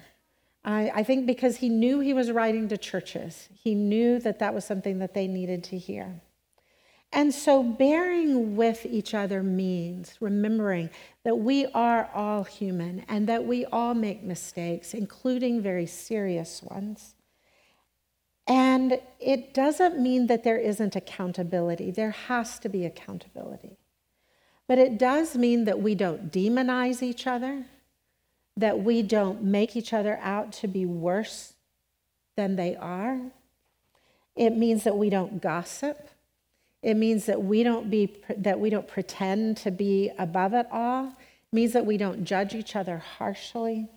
I, 0.64 0.92
I, 0.94 1.04
think 1.04 1.26
because 1.26 1.58
he 1.58 1.70
knew 1.70 2.02
he 2.02 2.14
was 2.14 2.30
writing 2.30 2.68
to 2.68 2.78
churches, 2.78 3.50
he 3.52 3.74
knew 3.74 4.20
that 4.20 4.38
that 4.38 4.54
was 4.54 4.64
something 4.64 5.00
that 5.00 5.16
they 5.16 5.26
needed 5.26 5.64
to 5.64 5.78
hear. 5.80 6.22
And 7.14 7.34
so, 7.34 7.62
bearing 7.62 8.56
with 8.56 8.86
each 8.86 9.14
other 9.14 9.44
means 9.44 10.16
remembering 10.22 10.90
that 11.24 11.36
we 11.36 11.66
are 11.74 12.10
all 12.14 12.44
human 12.46 13.04
and 13.10 13.28
that 13.28 13.46
we 13.46 13.66
all 13.66 13.94
make 13.94 14.24
mistakes, 14.24 14.94
including 14.94 15.62
very 15.62 15.86
serious 15.86 16.64
ones. 16.64 17.16
And 18.48 19.00
it 19.20 19.54
doesn't 19.54 20.00
mean 20.00 20.28
that 20.28 20.44
there 20.44 20.58
isn't 20.58 20.96
accountability, 20.96 21.92
there 21.92 22.12
has 22.12 22.60
to 22.60 22.70
be 22.70 22.86
accountability. 22.86 23.78
But 24.68 24.78
it 24.78 24.98
does 24.98 25.36
mean 25.36 25.66
that 25.66 25.82
we 25.82 25.96
don't 25.96 26.32
demonize 26.32 27.02
each 27.02 27.28
other, 27.28 27.66
that 28.56 28.80
we 28.80 29.02
don't 29.02 29.44
make 29.44 29.76
each 29.76 29.92
other 29.92 30.18
out 30.22 30.54
to 30.54 30.68
be 30.68 30.86
worse 30.86 31.54
than 32.38 32.56
they 32.56 32.76
are. 32.78 33.20
It 34.36 34.52
means 34.52 34.86
that 34.86 34.98
we 34.98 35.10
don't 35.10 35.42
gossip. 35.42 36.10
It 36.82 36.96
means 36.96 37.26
that 37.28 37.44
we 37.44 37.64
don't 37.64 37.90
be 37.90 38.22
that 38.38 38.60
we 38.60 38.70
don't 38.70 38.88
pretend 38.88 39.58
to 39.58 39.72
be 39.72 40.12
above 40.18 40.54
it 40.54 40.68
all. 40.72 41.08
It 41.08 41.56
means 41.56 41.74
that 41.74 41.86
we 41.86 41.98
don't 41.98 42.26
judge 42.26 42.56
each 42.56 42.76
other 42.76 42.98
harshly. 42.98 43.88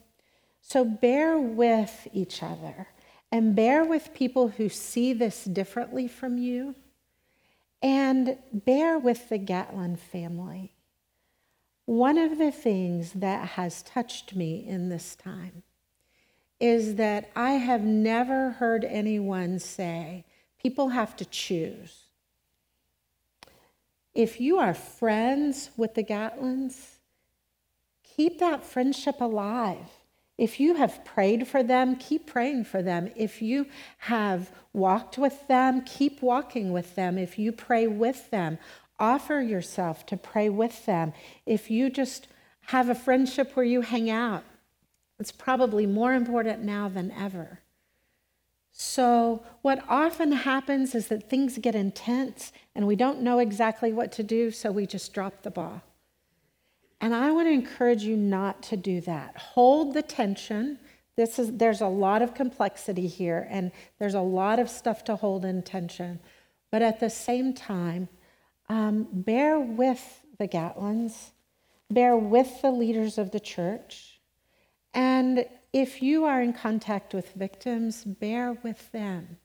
So 0.61 0.85
bear 0.85 1.39
with 1.39 2.09
each 2.13 2.43
other 2.43 2.89
and 3.31 3.57
bear 3.57 3.85
with 3.85 4.15
people 4.15 4.49
who 4.49 4.69
see 4.69 5.13
this 5.13 5.45
differently 5.45 6.09
from 6.09 6.39
you 6.39 6.75
and 7.83 8.39
bear 8.53 8.99
with 8.99 9.29
the 9.29 9.39
Gatlin 9.39 9.97
family. 9.97 10.73
One 11.87 12.17
of 12.17 12.39
the 12.39 12.51
things 12.51 13.13
that 13.13 13.49
has 13.51 13.83
touched 13.83 14.35
me 14.35 14.67
in 14.67 14.89
this 14.89 15.15
time 15.15 15.63
is 16.61 16.95
that 16.95 17.31
I 17.37 17.53
have 17.53 17.83
never 17.83 18.53
heard 18.53 18.85
anyone 18.85 19.59
say 19.59 20.25
people 20.59 20.91
have 20.91 21.15
to 21.17 21.27
choose 21.27 22.04
if 24.15 24.41
you 24.41 24.59
are 24.59 24.75
friends 24.75 25.71
with 25.77 25.95
the 25.95 26.05
Gatlins, 26.05 26.99
keep 28.03 28.39
that 28.39 28.63
friendship 28.63 29.21
alive. 29.21 29.91
If 30.37 30.59
you 30.59 30.75
have 30.75 31.05
prayed 31.05 31.47
for 31.47 31.63
them, 31.63 31.97
keep 31.97 32.27
praying 32.27 32.65
for 32.65 32.83
them. 32.83 33.11
If 33.17 33.41
you 33.41 33.67
have 33.99 34.51
walked 34.73 35.17
with 35.17 35.47
them, 35.47 35.83
keep 35.83 36.23
walking 36.23 36.73
with 36.73 36.95
them. 36.97 37.19
If 37.19 37.39
you 37.39 37.53
pray 37.53 37.87
with 37.87 38.31
them, 38.31 38.59
offer 38.99 39.41
yourself 39.41 40.07
to 40.07 40.17
pray 40.17 40.49
with 40.49 40.87
them. 40.87 41.13
If 41.47 41.71
you 41.71 41.91
just 41.91 42.27
have 42.69 42.89
a 42.89 42.95
friendship 42.95 43.53
where 43.55 43.67
you 43.67 43.83
hang 43.83 44.11
out, 44.11 44.45
it's 45.21 45.33
probably 45.33 45.87
more 45.87 46.15
important 46.15 46.63
now 46.63 46.89
than 46.89 47.13
ever. 47.13 47.61
So, 48.77 49.45
what 49.63 49.85
often 49.89 50.33
happens 50.33 50.97
is 50.97 51.07
that 51.07 51.31
things 51.31 51.59
get 51.59 51.77
intense 51.77 52.53
and 52.75 52.89
we 52.89 52.97
don't 52.97 53.23
know 53.23 53.39
exactly 53.39 53.93
what 53.93 54.11
to 54.13 54.25
do, 54.25 54.51
so 54.51 54.73
we 54.73 54.85
just 54.85 55.15
drop 55.15 55.43
the 55.43 55.51
ball. 55.51 55.81
And 57.01 57.15
I 57.15 57.31
want 57.31 57.47
to 57.47 57.53
encourage 57.53 58.03
you 58.03 58.17
not 58.17 58.65
to 58.65 58.77
do 58.77 59.01
that. 59.03 59.37
Hold 59.37 59.95
the 59.95 60.03
tension. 60.03 60.81
This 61.15 61.39
is, 61.39 61.53
there's 61.53 61.83
a 61.83 61.87
lot 61.87 62.21
of 62.21 62.35
complexity 62.35 63.07
here, 63.07 63.47
and 63.49 63.71
there's 64.01 64.15
a 64.15 64.21
lot 64.21 64.59
of 64.59 64.69
stuff 64.69 65.05
to 65.05 65.15
hold 65.15 65.45
in 65.45 65.63
tension. 65.63 66.19
But 66.73 66.83
at 66.83 66.99
the 66.99 67.11
same 67.11 67.55
time, 67.55 68.09
um, 68.69 69.07
bear 69.13 69.61
with 69.61 70.23
the 70.41 70.49
Gatlins, 70.49 71.31
bear 71.91 72.17
with 72.17 72.61
the 72.61 72.73
leaders 72.73 73.19
of 73.19 73.31
the 73.31 73.39
church, 73.39 74.19
and 74.93 75.47
if 75.75 76.01
you 76.01 76.25
are 76.25 76.41
in 76.41 76.53
contact 76.53 77.13
with 77.13 77.33
victims, 77.33 78.05
bear 78.05 78.53
with 78.63 78.93
them 78.93 79.39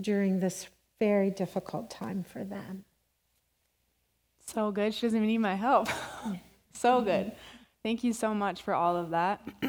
during 0.00 0.38
this 0.38 0.68
very 1.00 1.30
difficult 1.30 1.90
time 1.90 2.22
for 2.22 2.44
them. 2.44 2.84
So 4.46 4.70
good. 4.70 4.94
She 4.94 5.04
doesn't 5.04 5.16
even 5.16 5.26
need 5.26 5.38
my 5.38 5.56
help. 5.56 5.88
so 6.72 7.00
good. 7.00 7.32
Thank 7.82 8.04
you 8.04 8.12
so 8.12 8.32
much 8.32 8.62
for 8.62 8.72
all 8.72 8.96
of 8.96 9.10
that. 9.10 9.40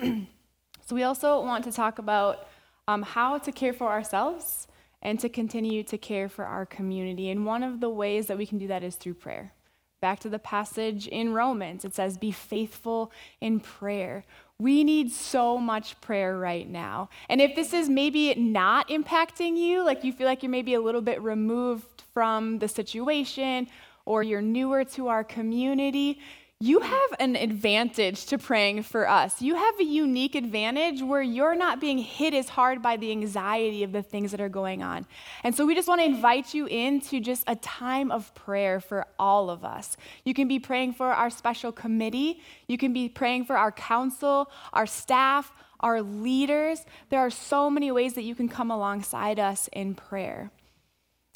so, 0.86 0.96
we 0.96 1.02
also 1.02 1.41
want 1.41 1.63
to 1.63 1.72
talk 1.72 1.98
about 1.98 2.48
um, 2.88 3.02
how 3.02 3.39
to 3.39 3.52
care 3.52 3.74
for 3.74 3.89
ourselves 3.89 4.68
and 5.02 5.20
to 5.22 5.28
continue 5.28 5.82
to 5.84 5.98
care 5.98 6.30
for 6.30 6.46
our 6.46 6.68
community. 6.68 7.32
And 7.32 7.48
one 7.48 7.63
of 7.63 7.80
the 7.80 7.89
ways 7.89 8.28
that 8.28 8.38
we 8.38 8.46
can 8.46 8.60
do 8.60 8.68
that 8.68 8.84
is 8.84 8.96
through 8.96 9.15
prayer. 9.15 9.54
Back 10.02 10.20
to 10.20 10.30
the 10.30 10.38
passage 10.38 11.08
in 11.08 11.34
Romans, 11.34 11.84
it 11.84 11.96
says, 11.96 12.15
Be 12.18 12.32
faithful 12.32 13.12
in 13.41 13.60
prayer. 13.60 14.24
We 14.58 14.86
need 14.86 15.12
so 15.12 15.58
much 15.58 16.00
prayer 16.00 16.38
right 16.38 16.70
now. 16.70 17.10
And 17.28 17.41
if 17.41 17.56
this 17.56 17.74
is 17.74 17.89
maybe 17.89 18.34
not 18.36 18.88
impacting 18.88 19.58
you, 19.58 19.84
like 19.84 20.04
you 20.06 20.13
feel 20.13 20.28
like 20.28 20.44
you're 20.44 20.50
maybe 20.50 20.76
a 20.76 20.82
little 20.82 21.02
bit 21.02 21.22
removed 21.22 22.04
from 22.13 22.60
the 22.60 22.68
situation 22.68 23.68
or 24.06 24.24
you're 24.24 24.41
newer 24.41 24.86
to 24.86 25.10
our 25.10 25.26
community, 25.26 26.20
you 26.62 26.80
have 26.80 27.10
an 27.20 27.36
advantage 27.36 28.28
to 28.28 28.38
praying 28.38 28.84
for 28.84 29.10
us. 29.10 29.41
You 29.41 29.56
have 29.56 29.78
a 29.78 29.84
unique 29.84 30.36
advantage 30.36 31.02
where 31.02 31.22
you're 31.22 31.54
not 31.54 31.82
being 31.82 31.98
hit 31.98 32.34
as 32.34 32.48
hard 32.48 32.82
by 32.82 32.96
the 32.96 33.12
anxiety 33.12 33.84
of 33.84 33.91
the 33.91 34.02
things 34.02 34.32
that 34.32 34.39
are 34.39 34.48
going 34.48 34.82
on. 34.82 35.06
And 35.44 35.54
so 35.54 35.65
we 35.65 35.76
just 35.76 35.89
want 35.89 36.00
to 36.00 36.06
invite 36.06 36.54
you 36.54 36.65
into 36.68 37.20
just 37.20 37.44
a 37.48 37.58
time 37.58 38.10
of 38.10 38.34
prayer 38.36 38.80
for 38.80 39.06
all 39.20 39.50
of 39.50 39.65
us. 39.65 39.98
You 40.24 40.34
can 40.34 40.48
be 40.48 40.58
praying 40.58 40.94
for 40.94 41.08
our 41.12 41.30
special 41.30 41.74
committee, 41.74 42.41
you 42.70 42.78
can 42.78 42.94
be 42.94 43.10
praying 43.10 43.46
for 43.46 43.58
our 43.58 43.74
council, 43.74 44.50
our 44.72 44.86
staff, 44.86 45.52
our 45.82 46.02
leaders. 46.02 46.86
There 47.10 47.20
are 47.20 47.30
so 47.30 47.70
many 47.70 47.91
ways 47.91 48.13
that 48.13 48.24
you 48.24 48.34
can 48.34 48.48
come 48.48 48.72
alongside 48.72 49.39
us 49.39 49.68
in 49.74 49.94
prayer. 49.94 50.52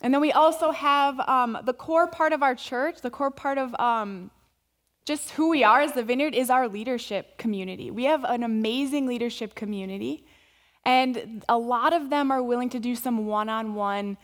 And 0.02 0.14
then 0.14 0.22
we 0.22 0.32
also 0.32 0.72
have 0.72 1.20
um, 1.20 1.58
the 1.66 1.74
core 1.74 2.08
part 2.08 2.32
of 2.32 2.42
our 2.42 2.56
church, 2.56 3.02
the 3.02 3.10
core 3.10 3.32
part 3.32 3.58
of 3.58 3.78
um, 3.82 4.32
just 5.06 5.32
who 5.32 5.50
we 5.50 5.64
are 5.64 5.82
as 5.82 5.94
the 5.94 6.04
Vineyard 6.04 6.36
is 6.36 6.50
our 6.50 6.68
leadership 6.68 7.38
community. 7.38 7.90
We 7.92 8.06
have 8.06 8.24
an 8.24 8.44
amazing 8.44 9.08
leadership 9.08 9.56
community, 9.56 10.26
and 10.86 11.44
a 11.50 11.58
lot 11.58 11.94
of 11.94 12.10
them 12.10 12.32
are 12.32 12.44
willing 12.44 12.70
to 12.70 12.80
do 12.80 12.96
some 12.96 13.26
one 13.26 13.50
on 13.50 13.76
one, 13.76 14.18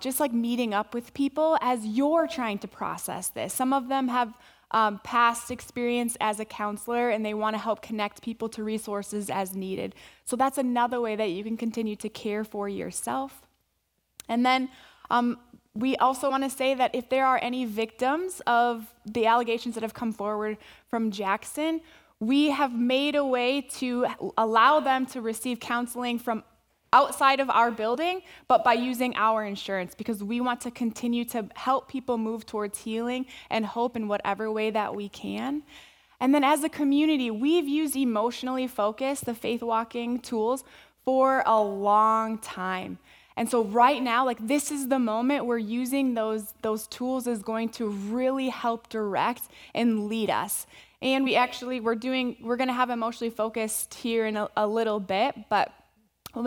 just 0.00 0.20
like 0.20 0.32
meeting 0.32 0.72
up 0.72 0.94
with 0.94 1.12
people 1.14 1.58
as 1.60 1.84
you're 1.84 2.26
trying 2.26 2.58
to 2.58 2.68
process 2.68 3.28
this. 3.28 3.52
Some 3.52 3.72
of 3.72 3.88
them 3.88 4.08
have 4.08 4.34
um, 4.70 5.00
past 5.04 5.50
experience 5.52 6.16
as 6.20 6.40
a 6.40 6.44
counselor 6.44 7.10
and 7.10 7.24
they 7.24 7.32
want 7.32 7.54
to 7.54 7.58
help 7.58 7.80
connect 7.80 8.22
people 8.22 8.48
to 8.48 8.64
resources 8.64 9.30
as 9.30 9.54
needed. 9.54 9.94
So 10.24 10.34
that's 10.34 10.58
another 10.58 11.00
way 11.00 11.14
that 11.14 11.30
you 11.30 11.44
can 11.44 11.56
continue 11.56 11.94
to 11.96 12.08
care 12.08 12.42
for 12.42 12.68
yourself. 12.68 13.42
And 14.28 14.44
then 14.44 14.68
um, 15.10 15.38
we 15.74 15.96
also 15.96 16.30
want 16.30 16.44
to 16.44 16.50
say 16.50 16.74
that 16.74 16.94
if 16.94 17.08
there 17.08 17.26
are 17.26 17.38
any 17.42 17.64
victims 17.64 18.40
of 18.46 18.92
the 19.04 19.26
allegations 19.26 19.74
that 19.74 19.82
have 19.82 19.94
come 19.94 20.12
forward 20.12 20.56
from 20.88 21.10
Jackson, 21.10 21.80
we 22.20 22.50
have 22.50 22.72
made 22.72 23.16
a 23.16 23.26
way 23.26 23.60
to 23.60 24.06
allow 24.38 24.80
them 24.80 25.04
to 25.06 25.20
receive 25.20 25.58
counseling 25.58 26.18
from 26.18 26.44
outside 26.92 27.40
of 27.40 27.50
our 27.50 27.72
building, 27.72 28.22
but 28.46 28.62
by 28.62 28.72
using 28.72 29.16
our 29.16 29.44
insurance 29.44 29.96
because 29.96 30.22
we 30.22 30.40
want 30.40 30.60
to 30.60 30.70
continue 30.70 31.24
to 31.24 31.44
help 31.56 31.88
people 31.88 32.16
move 32.16 32.46
towards 32.46 32.78
healing 32.78 33.26
and 33.50 33.66
hope 33.66 33.96
in 33.96 34.06
whatever 34.06 34.50
way 34.52 34.70
that 34.70 34.94
we 34.94 35.08
can. 35.08 35.64
And 36.20 36.32
then 36.32 36.44
as 36.44 36.62
a 36.62 36.68
community, 36.68 37.32
we've 37.32 37.66
used 37.66 37.96
emotionally 37.96 38.68
focused, 38.68 39.26
the 39.26 39.34
faith 39.34 39.60
walking 39.60 40.20
tools 40.20 40.62
for 41.04 41.42
a 41.44 41.60
long 41.60 42.38
time. 42.38 42.98
And 43.36 43.48
so 43.48 43.64
right 43.64 44.02
now, 44.02 44.24
like 44.24 44.46
this 44.46 44.70
is 44.70 44.88
the 44.88 44.98
moment 44.98 45.46
where 45.46 45.58
using 45.58 46.14
those, 46.14 46.54
those 46.62 46.86
tools 46.86 47.26
is 47.26 47.42
going 47.42 47.70
to 47.70 47.88
really 47.88 48.48
help 48.48 48.88
direct 48.88 49.42
and 49.74 50.06
lead 50.08 50.30
us. 50.30 50.66
And 51.02 51.24
we 51.24 51.34
actually, 51.34 51.80
we're 51.80 51.96
doing, 51.96 52.36
we're 52.40 52.56
gonna 52.56 52.72
have 52.72 52.90
emotionally 52.90 53.30
focused 53.30 53.94
here 53.94 54.26
in 54.26 54.36
a, 54.36 54.48
a 54.56 54.66
little 54.66 55.00
bit, 55.00 55.34
but 55.48 55.72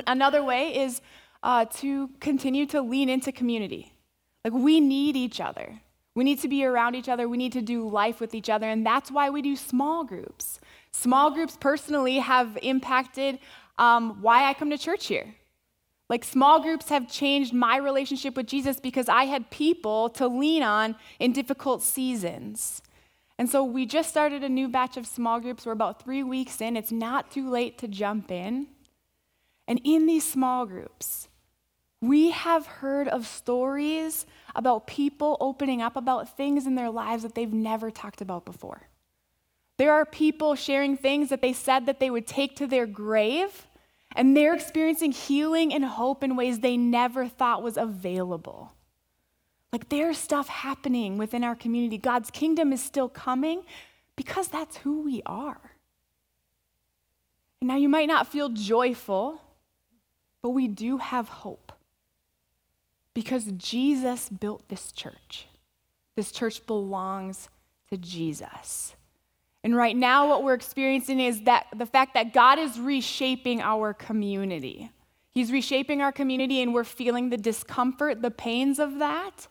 another 0.08 0.44
way 0.44 0.78
is 0.78 1.02
uh, 1.44 1.66
to 1.66 2.10
continue 2.20 2.66
to 2.68 2.82
lean 2.82 3.10
into 3.10 3.32
community. 3.32 3.94
Like 4.44 4.54
we 4.54 4.80
need 4.80 5.16
each 5.16 5.42
other. 5.42 5.82
We 6.16 6.24
need 6.24 6.40
to 6.40 6.48
be 6.48 6.66
around 6.66 6.96
each 6.96 7.10
other. 7.10 7.28
We 7.28 7.38
need 7.38 7.54
to 7.54 7.62
do 7.62 7.88
life 7.88 8.20
with 8.20 8.34
each 8.34 8.50
other. 8.50 8.68
And 8.68 8.86
that's 8.86 9.12
why 9.12 9.30
we 9.30 9.42
do 9.42 9.56
small 9.56 10.04
groups. 10.04 10.60
Small 10.92 11.30
groups 11.32 11.58
personally 11.60 12.18
have 12.18 12.58
impacted 12.64 13.38
um, 13.78 14.22
why 14.22 14.46
I 14.46 14.54
come 14.56 14.72
to 14.72 14.78
church 14.78 15.06
here. 15.06 15.36
Like 16.10 16.24
small 16.24 16.62
groups 16.62 16.90
have 16.90 17.10
changed 17.10 17.54
my 17.54 17.78
relationship 17.78 18.38
with 18.38 18.48
Jesus 18.48 18.80
because 18.80 19.10
I 19.10 19.26
had 19.26 19.50
people 19.50 20.10
to 20.12 20.28
lean 20.28 20.64
on 20.64 20.96
in 21.20 21.34
difficult 21.34 21.84
seasons. 21.84 22.82
And 23.38 23.50
so 23.50 23.64
we 23.64 23.86
just 23.86 24.10
started 24.10 24.44
a 24.44 24.50
new 24.50 24.68
batch 24.70 24.98
of 24.98 25.06
small 25.06 25.40
groups. 25.40 25.66
We're 25.66 25.74
about 25.74 26.02
three 26.02 26.24
weeks 26.24 26.62
in. 26.62 26.78
It's 26.78 26.92
not 26.92 27.30
too 27.30 27.50
late 27.50 27.78
to 27.80 27.88
jump 27.88 28.32
in. 28.32 28.68
And 29.68 29.82
in 29.84 30.08
these 30.08 30.26
small 30.26 30.66
groups, 30.66 31.28
We 32.02 32.30
have 32.30 32.68
heard 32.68 33.08
of 33.08 33.26
stories 33.26 34.26
about 34.56 34.86
people 34.86 35.36
opening 35.40 35.82
up 35.82 35.96
about 35.96 36.38
things 36.38 36.68
in 36.68 36.76
their 36.76 36.92
lives 36.92 37.24
that 37.24 37.34
they've 37.34 37.52
never 37.52 37.90
talked 37.90 38.22
about 38.22 38.46
before. 38.46 38.84
There 39.78 39.94
are 39.94 40.06
people 40.06 40.56
sharing 40.56 40.96
things 40.96 41.30
that 41.30 41.42
they 41.42 41.54
said 41.54 41.86
that 41.86 42.00
they 42.00 42.10
would 42.10 42.28
take 42.28 42.56
to 42.58 42.68
their 42.68 42.86
grave, 42.86 43.68
and 44.16 44.36
they're 44.36 44.54
experiencing 44.54 45.12
healing 45.12 45.74
and 45.74 45.86
hope 45.86 46.24
in 46.24 46.36
ways 46.36 46.60
they 46.60 46.78
never 46.78 47.28
thought 47.28 47.64
was 47.64 47.78
available. 47.78 48.74
Like 49.72 49.90
there's 49.90 50.18
stuff 50.18 50.48
happening 50.48 51.18
within 51.18 51.44
our 51.44 51.56
community. 51.56 51.98
God's 51.98 52.32
kingdom 52.32 52.72
is 52.72 52.82
still 52.82 53.10
coming 53.10 53.64
because 54.16 54.48
that's 54.48 54.78
who 54.78 55.04
we 55.04 55.22
are. 55.26 55.60
And 57.62 57.68
now 57.68 57.76
you 57.76 57.90
might 57.90 58.08
not 58.08 58.28
feel 58.28 58.50
joyful, 58.50 59.42
but 60.42 60.50
we 60.52 60.68
do 60.68 60.98
have 60.98 61.28
hope 61.28 61.74
because 63.14 63.46
Jesus 63.58 64.30
built 64.30 64.68
this 64.70 64.92
church. 64.92 65.48
This 66.16 66.32
church 66.32 66.66
belongs 66.66 67.50
to 67.90 67.98
Jesus. 67.98 68.96
And 69.68 69.76
right 69.76 69.98
now, 69.98 70.30
what 70.30 70.46
we're 70.46 70.54
experiencing 70.54 71.20
is 71.20 71.42
that 71.42 71.68
the 71.76 71.86
fact 71.86 72.14
that 72.14 72.32
God 72.32 72.58
is 72.58 72.80
reshaping 72.80 73.62
our 73.62 73.94
community. 73.94 74.90
He's 75.32 75.52
reshaping 75.52 76.02
our 76.02 76.14
community, 76.14 76.62
and 76.62 76.74
we're 76.74 76.86
feeling 76.86 77.32
the 77.32 77.36
discomfort, 77.36 78.22
the 78.22 78.32
pains 78.32 78.80
of 78.80 79.00
that. 79.00 79.50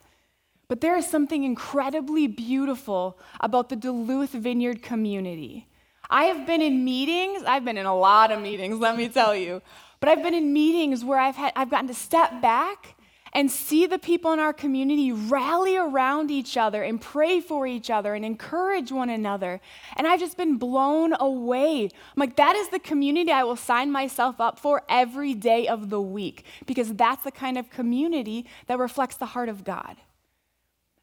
But 0.68 0.80
there 0.80 0.96
is 0.96 1.06
something 1.06 1.44
incredibly 1.44 2.28
beautiful 2.28 3.18
about 3.40 3.68
the 3.68 3.76
Duluth 3.76 4.30
Vineyard 4.30 4.80
community. 4.80 5.68
I 6.08 6.24
have 6.24 6.46
been 6.46 6.62
in 6.62 6.82
meetings, 6.82 7.42
I've 7.46 7.66
been 7.66 7.76
in 7.76 7.84
a 7.84 7.94
lot 7.94 8.32
of 8.32 8.40
meetings, 8.40 8.78
let 8.78 8.96
me 8.96 9.10
tell 9.10 9.36
you. 9.36 9.60
But 10.00 10.08
I've 10.08 10.22
been 10.22 10.32
in 10.32 10.50
meetings 10.50 11.04
where 11.04 11.18
I've, 11.18 11.36
had, 11.36 11.52
I've 11.54 11.68
gotten 11.68 11.88
to 11.88 11.94
step 11.94 12.40
back 12.40 12.95
and 13.36 13.50
see 13.50 13.84
the 13.84 13.98
people 13.98 14.32
in 14.32 14.38
our 14.38 14.54
community 14.54 15.12
rally 15.12 15.76
around 15.76 16.30
each 16.30 16.56
other 16.56 16.82
and 16.82 16.98
pray 16.98 17.38
for 17.38 17.66
each 17.66 17.90
other 17.90 18.14
and 18.14 18.24
encourage 18.24 18.90
one 18.90 19.10
another. 19.10 19.60
And 19.94 20.06
I've 20.06 20.20
just 20.20 20.38
been 20.38 20.56
blown 20.56 21.14
away. 21.20 21.82
I'm 21.84 21.90
like, 22.16 22.36
that 22.36 22.56
is 22.56 22.70
the 22.70 22.78
community 22.78 23.30
I 23.30 23.44
will 23.44 23.54
sign 23.54 23.92
myself 23.92 24.40
up 24.40 24.58
for 24.58 24.84
every 24.88 25.34
day 25.34 25.68
of 25.68 25.90
the 25.90 26.00
week 26.00 26.46
because 26.64 26.94
that's 26.94 27.24
the 27.24 27.30
kind 27.30 27.58
of 27.58 27.68
community 27.68 28.46
that 28.68 28.78
reflects 28.78 29.16
the 29.16 29.26
heart 29.26 29.50
of 29.50 29.64
God. 29.64 29.96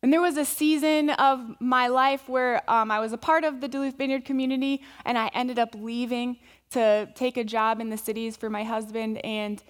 And 0.01 0.11
there 0.11 0.19
was 0.19 0.35
a 0.35 0.43
season 0.43 1.11
of 1.11 1.61
my 1.61 1.85
life 1.85 2.27
where 2.27 2.67
um, 2.67 2.89
I 2.89 2.99
was 2.99 3.13
a 3.13 3.17
part 3.17 3.43
of 3.43 3.61
the 3.61 3.67
Duluth 3.67 3.95
Vineyard 3.95 4.25
community, 4.25 4.81
and 5.05 5.19
I 5.19 5.29
ended 5.35 5.59
up 5.59 5.75
leaving 5.75 6.39
to 6.71 7.07
take 7.13 7.37
a 7.37 7.43
job 7.43 7.79
in 7.79 7.91
the 7.91 7.97
cities 7.97 8.35
for 8.35 8.49
my 8.49 8.63
husband. 8.63 9.23
And 9.23 9.63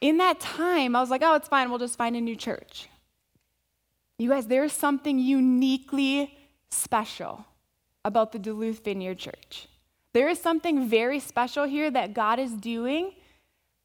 in 0.00 0.18
that 0.18 0.40
time, 0.40 0.94
I 0.94 1.00
was 1.00 1.10
like, 1.10 1.22
oh, 1.24 1.34
it's 1.34 1.48
fine. 1.48 1.70
We'll 1.70 1.78
just 1.78 1.96
find 1.96 2.16
a 2.16 2.20
new 2.20 2.36
church. 2.36 2.88
You 4.18 4.28
guys, 4.28 4.46
there's 4.46 4.72
something 4.72 5.18
uniquely 5.18 6.36
special 6.70 7.44
about 8.04 8.32
the 8.32 8.38
Duluth 8.38 8.84
Vineyard 8.84 9.18
Church. 9.18 9.68
There 10.12 10.28
is 10.28 10.40
something 10.40 10.88
very 10.88 11.18
special 11.18 11.64
here 11.64 11.90
that 11.90 12.14
God 12.14 12.38
is 12.38 12.52
doing 12.52 13.12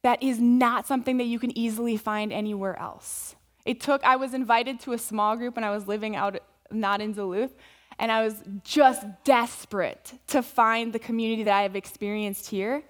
that 0.02 0.22
is 0.22 0.38
not 0.38 0.86
something 0.86 1.18
that 1.18 1.24
you 1.24 1.38
can 1.38 1.56
easily 1.56 1.96
find 1.96 2.32
anywhere 2.32 2.78
else. 2.78 3.34
It 3.64 3.80
took, 3.80 4.02
I 4.04 4.16
was 4.16 4.32
invited 4.32 4.80
to 4.80 4.92
a 4.92 4.98
small 4.98 5.36
group 5.36 5.56
when 5.56 5.64
I 5.64 5.70
was 5.70 5.86
living 5.86 6.16
out, 6.16 6.38
not 6.70 7.00
in 7.00 7.12
Duluth, 7.12 7.54
and 7.98 8.10
I 8.10 8.24
was 8.24 8.42
just 8.64 9.04
desperate 9.24 10.14
to 10.28 10.42
find 10.42 10.92
the 10.92 10.98
community 10.98 11.42
that 11.42 11.54
I 11.54 11.62
have 11.62 11.76
experienced 11.76 12.48
here. 12.48 12.82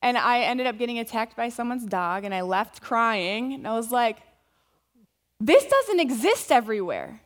And 0.00 0.16
I 0.16 0.42
ended 0.42 0.66
up 0.66 0.78
getting 0.78 0.98
attacked 0.98 1.36
by 1.36 1.48
someone's 1.48 1.84
dog, 1.84 2.24
and 2.24 2.34
I 2.34 2.42
left 2.42 2.80
crying. 2.80 3.54
And 3.54 3.66
I 3.66 3.74
was 3.74 3.90
like, 3.90 4.18
this 5.40 5.64
doesn't 5.64 6.00
exist 6.00 6.52
everywhere. 6.52 7.20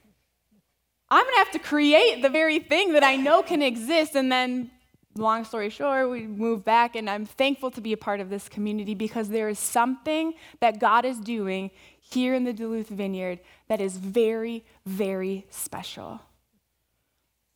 I'm 1.10 1.24
to 1.26 1.36
have 1.36 1.50
to 1.52 1.58
create 1.58 2.22
the 2.22 2.30
very 2.30 2.58
thing 2.58 2.94
that 2.94 3.04
I 3.04 3.16
know 3.16 3.42
can 3.42 3.60
exist. 3.60 4.14
And 4.14 4.32
then, 4.32 4.70
long 5.14 5.44
story 5.44 5.68
short, 5.68 6.10
we 6.10 6.26
moved 6.26 6.64
back, 6.64 6.96
and 6.96 7.10
I'm 7.10 7.26
thankful 7.26 7.70
to 7.72 7.82
be 7.82 7.92
a 7.92 7.98
part 7.98 8.20
of 8.20 8.30
this 8.30 8.48
community 8.48 8.94
because 8.94 9.28
there 9.28 9.50
is 9.50 9.58
something 9.58 10.32
that 10.60 10.80
God 10.80 11.04
is 11.04 11.18
doing 11.18 11.70
here 12.00 12.34
in 12.34 12.44
the 12.44 12.52
Duluth 12.54 12.88
Vineyard 12.88 13.40
that 13.68 13.80
is 13.80 13.98
very, 13.98 14.64
very 14.86 15.46
special. 15.50 16.20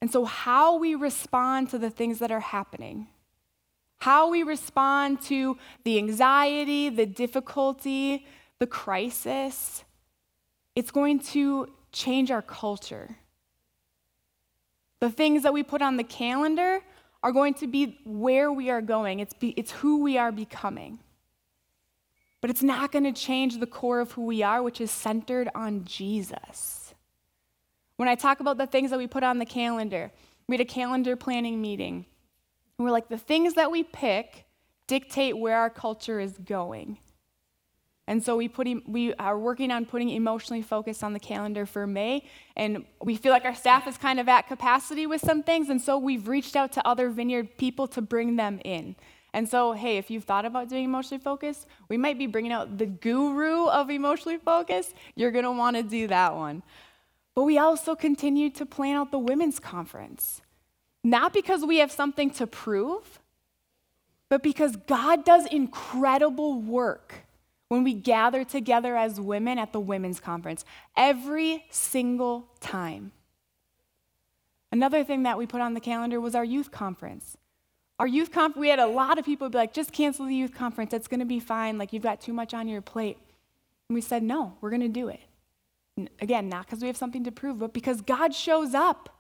And 0.03 0.11
so, 0.11 0.27
how 0.27 0.77
we 0.77 0.95
respond 0.95 1.71
to 1.71 1.79
the 1.79 1.91
things 1.91 2.19
that 2.19 2.31
are 2.31 2.41
happening 2.41 3.09
how 3.99 4.31
we 4.31 4.43
respond 4.43 5.23
to 5.23 5.57
the 5.85 5.99
anxiety, 5.99 6.89
the 6.89 7.07
difficulty, 7.07 8.27
the 8.59 8.67
crisis, 8.67 9.85
it's 10.75 10.91
going 10.91 11.19
to 11.21 11.73
change 11.93 12.31
our 12.31 12.43
culture. 12.43 13.17
The 15.01 15.11
things 15.11 15.43
that 15.43 15.53
we 15.53 15.63
put 15.63 15.83
on 15.83 15.97
the 15.97 16.05
calendar 16.05 16.81
are 17.23 17.33
going 17.33 17.55
to 17.55 17.67
be 17.67 17.99
where 18.05 18.53
we 18.53 18.71
are 18.71 18.83
going, 18.83 19.21
it's, 19.21 19.35
be, 19.35 19.49
it's 19.51 19.73
who 19.73 20.03
we 20.03 20.17
are 20.19 20.33
becoming. 20.33 20.99
But 22.41 22.51
it's 22.51 22.63
not 22.63 22.93
going 22.93 23.05
to 23.05 23.13
change 23.13 23.59
the 23.59 23.67
core 23.67 24.01
of 24.01 24.13
who 24.13 24.23
we 24.23 24.43
are, 24.43 24.63
which 24.63 24.81
is 24.81 24.91
centered 24.91 25.49
on 25.55 25.85
Jesus. 25.85 26.95
When 27.97 28.09
I 28.09 28.15
talk 28.15 28.41
about 28.41 28.59
the 28.59 28.67
things 28.67 28.91
that 28.91 28.99
we 28.99 29.07
put 29.07 29.25
on 29.25 29.39
the 29.39 29.47
calendar, 29.47 30.13
we 30.47 30.55
had 30.55 30.61
a 30.61 30.71
calendar 30.71 31.17
planning 31.17 31.61
meeting. 31.61 32.07
And 32.79 32.85
we're 32.85 32.93
like, 32.93 33.09
the 33.09 33.19
things 33.19 33.55
that 33.55 33.71
we 33.71 33.83
pick 33.83 34.47
dictate 34.87 35.37
where 35.39 35.59
our 35.59 35.71
culture 35.71 36.21
is 36.21 36.33
going. 36.39 36.99
And 38.09 38.23
so 38.23 38.37
we, 38.37 38.47
put, 38.49 38.69
we 38.89 39.15
are 39.15 39.37
working 39.37 39.73
on 39.73 39.85
putting 39.85 40.11
emotionally 40.11 40.63
focused 40.63 41.03
on 41.03 41.13
the 41.13 41.19
calendar 41.19 41.67
for 41.67 41.89
May, 41.89 42.23
and 42.55 42.85
we 43.03 43.17
feel 43.17 43.33
like 43.33 43.45
our 43.45 43.55
staff 43.55 43.89
is 43.89 43.99
kind 43.99 44.21
of 44.21 44.29
at 44.29 44.47
capacity 44.47 45.07
with 45.07 45.21
some 45.21 45.43
things, 45.43 45.69
and 45.69 45.83
so 45.83 45.99
we've 45.99 46.29
reached 46.29 46.55
out 46.55 46.71
to 46.73 46.87
other 46.87 47.11
vineyard 47.11 47.57
people 47.59 47.89
to 47.89 48.01
bring 48.01 48.37
them 48.37 48.61
in. 48.65 48.95
And 49.33 49.49
so, 49.49 49.73
hey, 49.73 49.99
if 49.99 50.09
you've 50.09 50.25
thought 50.25 50.45
about 50.45 50.69
doing 50.69 50.85
emotionally 50.85 51.23
focused, 51.23 51.67
we 51.89 51.97
might 51.97 52.17
be 52.17 52.27
bringing 52.27 52.53
out 52.53 52.79
the 52.79 52.87
guru 52.87 53.67
of 53.67 53.91
emotionally 53.91 54.39
focused. 54.39 54.95
You're 55.15 55.33
going 55.33 55.45
to 55.45 55.51
want 55.51 55.77
to 55.77 55.83
do 55.83 56.07
that 56.07 56.35
one. 56.35 56.63
But 57.35 57.43
we 57.43 57.59
also 57.59 57.95
continue 57.95 58.49
to 58.51 58.65
plan 58.65 58.97
out 58.97 59.11
the 59.11 59.19
women's 59.19 59.59
conference. 59.59 60.41
Not 61.07 61.33
because 61.33 61.65
we 61.65 61.79
have 61.79 61.93
something 61.93 62.31
to 62.31 62.49
prove, 62.49 63.21
but 64.29 64.43
because 64.43 64.75
God 64.75 65.25
does 65.25 65.47
incredible 65.47 66.61
work 66.61 67.15
when 67.69 67.85
we 67.85 67.95
gather 67.95 68.43
together 68.43 68.97
as 68.97 69.21
women 69.21 69.57
at 69.57 69.73
the 69.73 69.79
women's 69.79 70.19
conference 70.19 70.65
every 70.97 71.65
single 71.71 72.49
time. 72.59 73.13
Another 74.73 75.05
thing 75.05 75.23
that 75.23 75.39
we 75.39 75.47
put 75.47 75.61
on 75.61 75.75
the 75.75 75.81
calendar 75.81 76.21
was 76.21 76.35
our 76.35 76.45
youth 76.45 76.73
conference. 76.73 77.37
Our 78.01 78.09
youth 78.09 78.33
conference, 78.33 78.61
we 78.61 78.69
had 78.69 78.81
a 78.81 78.89
lot 78.89 79.17
of 79.17 79.25
people 79.25 79.49
be 79.49 79.59
like, 79.59 79.73
just 79.73 79.93
cancel 79.93 80.27
the 80.27 80.35
youth 80.35 80.57
conference. 80.57 80.93
It's 80.93 81.07
going 81.07 81.21
to 81.21 81.25
be 81.27 81.39
fine. 81.39 81.79
Like, 81.79 81.93
you've 81.93 82.03
got 82.03 82.21
too 82.21 82.33
much 82.33 82.53
on 82.53 82.67
your 82.67 82.83
plate. 82.83 83.19
And 83.89 83.95
we 83.95 84.01
said, 84.01 84.25
no, 84.25 84.57
we're 84.61 84.71
going 84.71 84.83
to 84.83 84.89
do 84.89 85.07
it. 85.07 85.21
Again, 86.21 86.49
not 86.49 86.67
because 86.67 86.81
we 86.81 86.89
have 86.89 86.97
something 86.97 87.23
to 87.23 87.31
prove, 87.31 87.61
but 87.61 87.73
because 87.73 88.01
God 88.01 88.35
shows 88.35 88.75
up. 88.75 89.16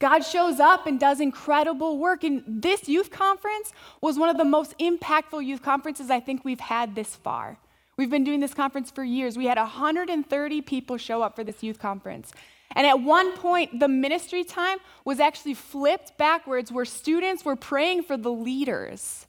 God 0.00 0.20
shows 0.20 0.58
up 0.58 0.86
and 0.86 0.98
does 0.98 1.20
incredible 1.20 1.98
work. 1.98 2.24
And 2.24 2.42
this 2.46 2.88
youth 2.88 3.10
conference 3.10 3.72
was 4.00 4.18
one 4.18 4.30
of 4.30 4.38
the 4.38 4.44
most 4.44 4.76
impactful 4.78 5.44
youth 5.44 5.62
conferences 5.62 6.10
I 6.10 6.18
think 6.20 6.44
we've 6.44 6.58
had 6.58 6.94
this 6.94 7.14
far. 7.14 7.58
We've 7.96 8.10
been 8.10 8.24
doing 8.24 8.40
this 8.40 8.54
conference 8.54 8.90
for 8.90 9.04
years. 9.04 9.36
We 9.36 9.44
had 9.44 9.58
130 9.58 10.62
people 10.62 10.96
show 10.96 11.22
up 11.22 11.36
for 11.36 11.44
this 11.44 11.62
youth 11.62 11.78
conference. 11.78 12.32
And 12.72 12.86
at 12.86 13.00
one 13.00 13.36
point, 13.36 13.78
the 13.78 13.88
ministry 13.88 14.42
time 14.42 14.78
was 15.04 15.20
actually 15.20 15.54
flipped 15.54 16.16
backwards 16.16 16.72
where 16.72 16.86
students 16.86 17.44
were 17.44 17.56
praying 17.56 18.04
for 18.04 18.16
the 18.16 18.32
leaders. 18.32 19.26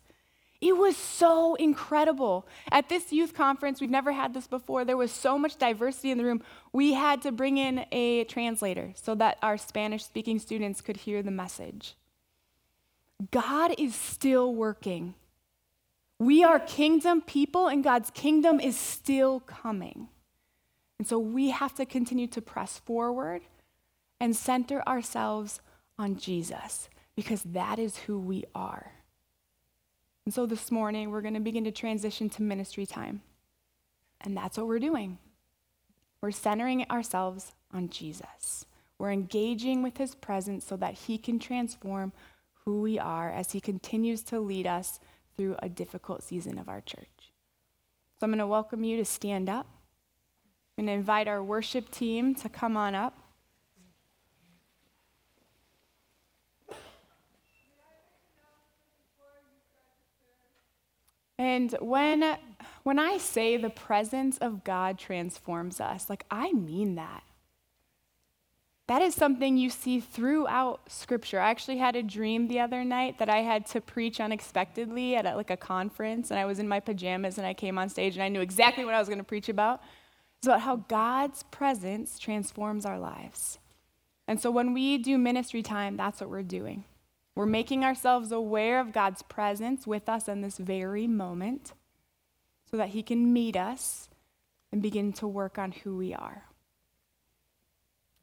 It 0.61 0.77
was 0.77 0.95
so 0.95 1.55
incredible. 1.55 2.45
At 2.71 2.87
this 2.87 3.11
youth 3.11 3.33
conference, 3.33 3.81
we've 3.81 3.89
never 3.89 4.11
had 4.11 4.35
this 4.35 4.45
before. 4.45 4.85
There 4.85 4.95
was 4.95 5.11
so 5.11 5.39
much 5.39 5.57
diversity 5.57 6.11
in 6.11 6.19
the 6.19 6.23
room. 6.23 6.43
We 6.71 6.93
had 6.93 7.23
to 7.23 7.31
bring 7.31 7.57
in 7.57 7.85
a 7.91 8.25
translator 8.25 8.93
so 8.95 9.15
that 9.15 9.39
our 9.41 9.57
Spanish 9.57 10.05
speaking 10.05 10.37
students 10.37 10.79
could 10.81 10.97
hear 10.97 11.23
the 11.23 11.31
message. 11.31 11.95
God 13.31 13.73
is 13.79 13.95
still 13.95 14.53
working. 14.53 15.15
We 16.19 16.43
are 16.43 16.59
kingdom 16.59 17.21
people, 17.21 17.67
and 17.67 17.83
God's 17.83 18.11
kingdom 18.11 18.59
is 18.59 18.77
still 18.77 19.39
coming. 19.39 20.09
And 20.99 21.07
so 21.07 21.17
we 21.17 21.49
have 21.49 21.73
to 21.75 21.85
continue 21.87 22.27
to 22.27 22.41
press 22.41 22.77
forward 22.77 23.41
and 24.19 24.35
center 24.35 24.87
ourselves 24.87 25.59
on 25.97 26.17
Jesus 26.17 26.89
because 27.15 27.41
that 27.41 27.79
is 27.79 27.97
who 27.97 28.19
we 28.19 28.45
are. 28.53 28.91
And 30.25 30.33
so 30.33 30.45
this 30.45 30.71
morning, 30.71 31.09
we're 31.09 31.21
going 31.21 31.33
to 31.33 31.39
begin 31.39 31.63
to 31.63 31.71
transition 31.71 32.29
to 32.31 32.43
ministry 32.43 32.85
time. 32.85 33.21
And 34.21 34.37
that's 34.37 34.57
what 34.57 34.67
we're 34.67 34.79
doing. 34.79 35.17
We're 36.21 36.31
centering 36.31 36.85
ourselves 36.91 37.53
on 37.73 37.89
Jesus. 37.89 38.65
We're 38.99 39.11
engaging 39.11 39.81
with 39.81 39.97
his 39.97 40.13
presence 40.13 40.63
so 40.63 40.77
that 40.77 40.93
he 40.93 41.17
can 41.17 41.39
transform 41.39 42.13
who 42.65 42.81
we 42.81 42.99
are 42.99 43.31
as 43.31 43.53
he 43.53 43.59
continues 43.59 44.21
to 44.23 44.39
lead 44.39 44.67
us 44.67 44.99
through 45.35 45.55
a 45.59 45.69
difficult 45.69 46.21
season 46.21 46.59
of 46.59 46.69
our 46.69 46.81
church. 46.81 47.33
So 48.19 48.25
I'm 48.25 48.29
going 48.29 48.37
to 48.37 48.45
welcome 48.45 48.83
you 48.83 48.97
to 48.97 49.05
stand 49.05 49.49
up. 49.49 49.65
I'm 50.77 50.85
going 50.85 50.95
to 50.95 50.99
invite 50.99 51.27
our 51.27 51.43
worship 51.43 51.89
team 51.89 52.35
to 52.35 52.49
come 52.49 52.77
on 52.77 52.93
up. 52.93 53.17
And 61.41 61.75
when, 61.81 62.37
when 62.83 62.99
I 62.99 63.17
say 63.17 63.57
the 63.57 63.71
presence 63.71 64.37
of 64.37 64.63
God 64.63 64.99
transforms 64.99 65.81
us, 65.81 66.07
like 66.07 66.23
I 66.29 66.53
mean 66.53 66.93
that. 66.95 67.23
That 68.85 69.01
is 69.01 69.15
something 69.15 69.57
you 69.57 69.71
see 69.71 69.99
throughout 69.99 70.81
Scripture. 70.91 71.39
I 71.39 71.49
actually 71.49 71.79
had 71.79 71.95
a 71.95 72.03
dream 72.03 72.47
the 72.47 72.59
other 72.59 72.83
night 72.83 73.17
that 73.17 73.27
I 73.27 73.39
had 73.39 73.65
to 73.67 73.81
preach 73.81 74.19
unexpectedly 74.19 75.15
at 75.15 75.25
a, 75.25 75.35
like 75.35 75.49
a 75.49 75.57
conference, 75.57 76.29
and 76.29 76.39
I 76.39 76.45
was 76.45 76.59
in 76.59 76.67
my 76.67 76.79
pajamas 76.79 77.39
and 77.39 77.47
I 77.47 77.55
came 77.55 77.79
on 77.79 77.89
stage 77.89 78.13
and 78.13 78.21
I 78.21 78.29
knew 78.29 78.41
exactly 78.41 78.85
what 78.85 78.93
I 78.93 78.99
was 78.99 79.07
going 79.07 79.17
to 79.17 79.23
preach 79.23 79.49
about. 79.49 79.81
It's 80.37 80.47
about 80.47 80.61
how 80.61 80.75
God's 80.75 81.41
presence 81.49 82.19
transforms 82.19 82.85
our 82.85 82.99
lives. 82.99 83.57
And 84.27 84.39
so 84.39 84.51
when 84.51 84.73
we 84.73 84.99
do 84.99 85.17
ministry 85.17 85.63
time, 85.63 85.97
that's 85.97 86.21
what 86.21 86.29
we're 86.29 86.43
doing. 86.43 86.83
We're 87.35 87.45
making 87.45 87.83
ourselves 87.83 88.31
aware 88.31 88.79
of 88.79 88.91
God's 88.91 89.21
presence 89.21 89.87
with 89.87 90.09
us 90.09 90.27
in 90.27 90.41
this 90.41 90.57
very 90.57 91.07
moment 91.07 91.73
so 92.69 92.77
that 92.77 92.89
He 92.89 93.03
can 93.03 93.31
meet 93.31 93.55
us 93.55 94.09
and 94.71 94.81
begin 94.81 95.13
to 95.13 95.27
work 95.27 95.57
on 95.57 95.71
who 95.71 95.97
we 95.97 96.13
are. 96.13 96.43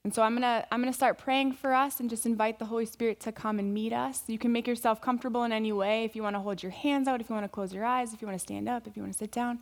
And 0.04 0.14
so 0.14 0.22
I'm 0.22 0.32
going 0.32 0.42
to 0.42 0.66
I'm 0.70 0.80
going 0.80 0.92
to 0.92 0.96
start 0.96 1.18
praying 1.18 1.52
for 1.52 1.74
us 1.74 2.00
and 2.00 2.08
just 2.08 2.24
invite 2.24 2.58
the 2.58 2.66
Holy 2.66 2.86
Spirit 2.86 3.20
to 3.20 3.32
come 3.32 3.58
and 3.58 3.74
meet 3.74 3.92
us. 3.92 4.22
You 4.26 4.38
can 4.38 4.52
make 4.52 4.66
yourself 4.66 5.00
comfortable 5.00 5.44
in 5.44 5.52
any 5.52 5.72
way. 5.72 6.04
If 6.04 6.16
you 6.16 6.22
want 6.22 6.36
to 6.36 6.40
hold 6.40 6.62
your 6.62 6.72
hands 6.72 7.08
out, 7.08 7.20
if 7.20 7.28
you 7.28 7.34
want 7.34 7.44
to 7.44 7.50
close 7.50 7.74
your 7.74 7.84
eyes, 7.84 8.14
if 8.14 8.22
you 8.22 8.28
want 8.28 8.38
to 8.38 8.42
stand 8.42 8.68
up, 8.68 8.86
if 8.86 8.96
you 8.96 9.02
want 9.02 9.12
to 9.12 9.18
sit 9.18 9.32
down, 9.32 9.58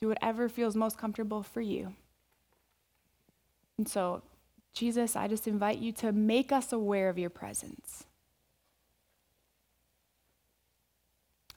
do 0.00 0.08
whatever 0.08 0.48
feels 0.48 0.76
most 0.76 0.96
comfortable 0.96 1.42
for 1.42 1.60
you. 1.60 1.94
And 3.76 3.88
so, 3.88 4.22
Jesus, 4.72 5.16
I 5.16 5.28
just 5.28 5.46
invite 5.46 5.78
you 5.78 5.92
to 5.92 6.12
make 6.12 6.50
us 6.50 6.72
aware 6.72 7.08
of 7.08 7.18
your 7.18 7.30
presence. 7.30 8.04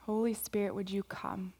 Holy 0.05 0.33
Spirit, 0.33 0.75
would 0.75 0.89
you 0.89 1.03
come? 1.03 1.53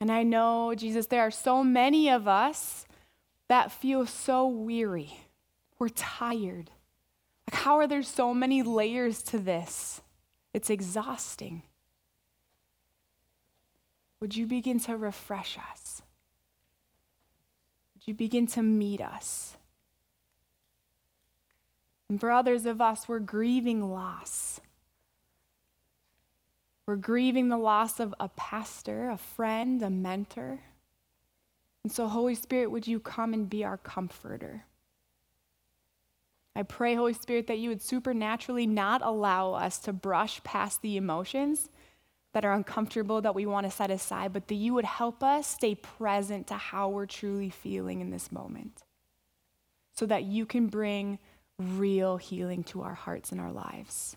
And 0.00 0.12
I 0.12 0.22
know, 0.22 0.74
Jesus, 0.74 1.06
there 1.06 1.22
are 1.22 1.30
so 1.30 1.64
many 1.64 2.10
of 2.10 2.28
us 2.28 2.86
that 3.48 3.72
feel 3.72 4.06
so 4.06 4.46
weary. 4.46 5.18
We're 5.78 5.88
tired. 5.88 6.70
Like, 7.46 7.62
how 7.62 7.76
are 7.78 7.86
there 7.86 8.02
so 8.02 8.34
many 8.34 8.62
layers 8.62 9.22
to 9.24 9.38
this? 9.38 10.02
It's 10.52 10.70
exhausting. 10.70 11.62
Would 14.20 14.36
you 14.36 14.46
begin 14.46 14.78
to 14.80 14.96
refresh 14.96 15.58
us? 15.72 16.02
Would 17.94 18.06
you 18.06 18.14
begin 18.14 18.46
to 18.48 18.62
meet 18.62 19.00
us? 19.00 19.56
And 22.08 22.20
for 22.20 22.30
others 22.30 22.66
of 22.66 22.80
us, 22.80 23.08
we're 23.08 23.18
grieving 23.18 23.90
loss. 23.90 24.60
We're 26.86 26.96
grieving 26.96 27.48
the 27.48 27.56
loss 27.56 27.98
of 27.98 28.14
a 28.20 28.28
pastor, 28.28 29.08
a 29.08 29.16
friend, 29.16 29.82
a 29.82 29.88
mentor. 29.88 30.60
And 31.82 31.92
so, 31.92 32.08
Holy 32.08 32.34
Spirit, 32.34 32.70
would 32.70 32.86
you 32.86 33.00
come 33.00 33.32
and 33.32 33.48
be 33.48 33.64
our 33.64 33.78
comforter? 33.78 34.64
I 36.56 36.62
pray, 36.62 36.94
Holy 36.94 37.14
Spirit, 37.14 37.46
that 37.48 37.58
you 37.58 37.70
would 37.70 37.82
supernaturally 37.82 38.66
not 38.66 39.02
allow 39.02 39.54
us 39.54 39.78
to 39.80 39.92
brush 39.92 40.42
past 40.44 40.82
the 40.82 40.96
emotions 40.96 41.68
that 42.32 42.44
are 42.44 42.52
uncomfortable 42.52 43.20
that 43.22 43.34
we 43.34 43.46
want 43.46 43.64
to 43.64 43.70
set 43.70 43.90
aside, 43.90 44.32
but 44.32 44.48
that 44.48 44.54
you 44.54 44.74
would 44.74 44.84
help 44.84 45.22
us 45.22 45.46
stay 45.46 45.74
present 45.74 46.46
to 46.48 46.54
how 46.54 46.88
we're 46.88 47.06
truly 47.06 47.50
feeling 47.50 48.00
in 48.00 48.10
this 48.10 48.30
moment 48.30 48.84
so 49.94 50.06
that 50.06 50.24
you 50.24 50.44
can 50.44 50.66
bring 50.66 51.18
real 51.58 52.16
healing 52.16 52.64
to 52.64 52.82
our 52.82 52.94
hearts 52.94 53.32
and 53.32 53.40
our 53.40 53.52
lives. 53.52 54.16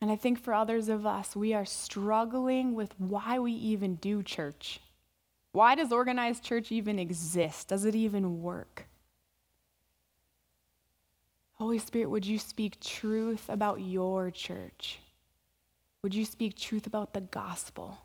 And 0.00 0.10
I 0.10 0.16
think 0.16 0.38
for 0.38 0.54
others 0.54 0.88
of 0.88 1.04
us, 1.06 1.34
we 1.34 1.54
are 1.54 1.64
struggling 1.64 2.74
with 2.74 2.94
why 2.98 3.38
we 3.38 3.52
even 3.52 3.96
do 3.96 4.22
church. 4.22 4.80
Why 5.52 5.74
does 5.74 5.90
organized 5.90 6.44
church 6.44 6.70
even 6.70 6.98
exist? 6.98 7.68
Does 7.68 7.84
it 7.84 7.94
even 7.96 8.42
work? 8.42 8.86
Holy 11.54 11.78
Spirit, 11.78 12.10
would 12.10 12.24
you 12.24 12.38
speak 12.38 12.78
truth 12.78 13.46
about 13.48 13.80
your 13.80 14.30
church? 14.30 15.00
Would 16.02 16.14
you 16.14 16.24
speak 16.24 16.56
truth 16.56 16.86
about 16.86 17.12
the 17.12 17.20
gospel 17.20 17.98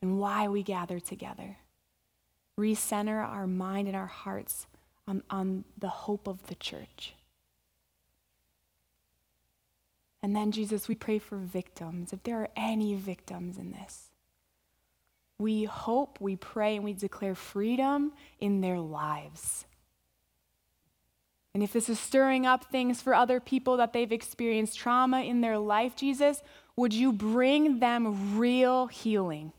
and 0.00 0.18
why 0.18 0.48
we 0.48 0.62
gather 0.62 0.98
together? 0.98 1.58
Recenter 2.58 3.22
our 3.22 3.46
mind 3.46 3.86
and 3.86 3.96
our 3.96 4.06
hearts 4.06 4.66
on, 5.06 5.22
on 5.30 5.64
the 5.78 5.88
hope 5.88 6.26
of 6.26 6.46
the 6.46 6.54
church. 6.54 7.14
And 10.22 10.34
then, 10.34 10.50
Jesus, 10.50 10.88
we 10.88 10.94
pray 10.94 11.18
for 11.18 11.36
victims, 11.36 12.12
if 12.12 12.22
there 12.22 12.40
are 12.40 12.48
any 12.56 12.94
victims 12.94 13.58
in 13.58 13.72
this. 13.72 14.10
We 15.38 15.64
hope, 15.64 16.18
we 16.20 16.34
pray, 16.34 16.76
and 16.76 16.84
we 16.84 16.94
declare 16.94 17.34
freedom 17.34 18.12
in 18.40 18.60
their 18.62 18.80
lives. 18.80 19.66
And 21.54 21.62
if 21.62 21.72
this 21.72 21.88
is 21.88 21.98
stirring 21.98 22.44
up 22.44 22.64
things 22.64 23.00
for 23.00 23.14
other 23.14 23.40
people 23.40 23.76
that 23.76 23.92
they've 23.92 24.12
experienced 24.12 24.78
trauma 24.78 25.22
in 25.22 25.42
their 25.42 25.58
life, 25.58 25.94
Jesus, 25.94 26.42
would 26.76 26.92
you 26.92 27.12
bring 27.12 27.78
them 27.78 28.38
real 28.38 28.88
healing? 28.88 29.52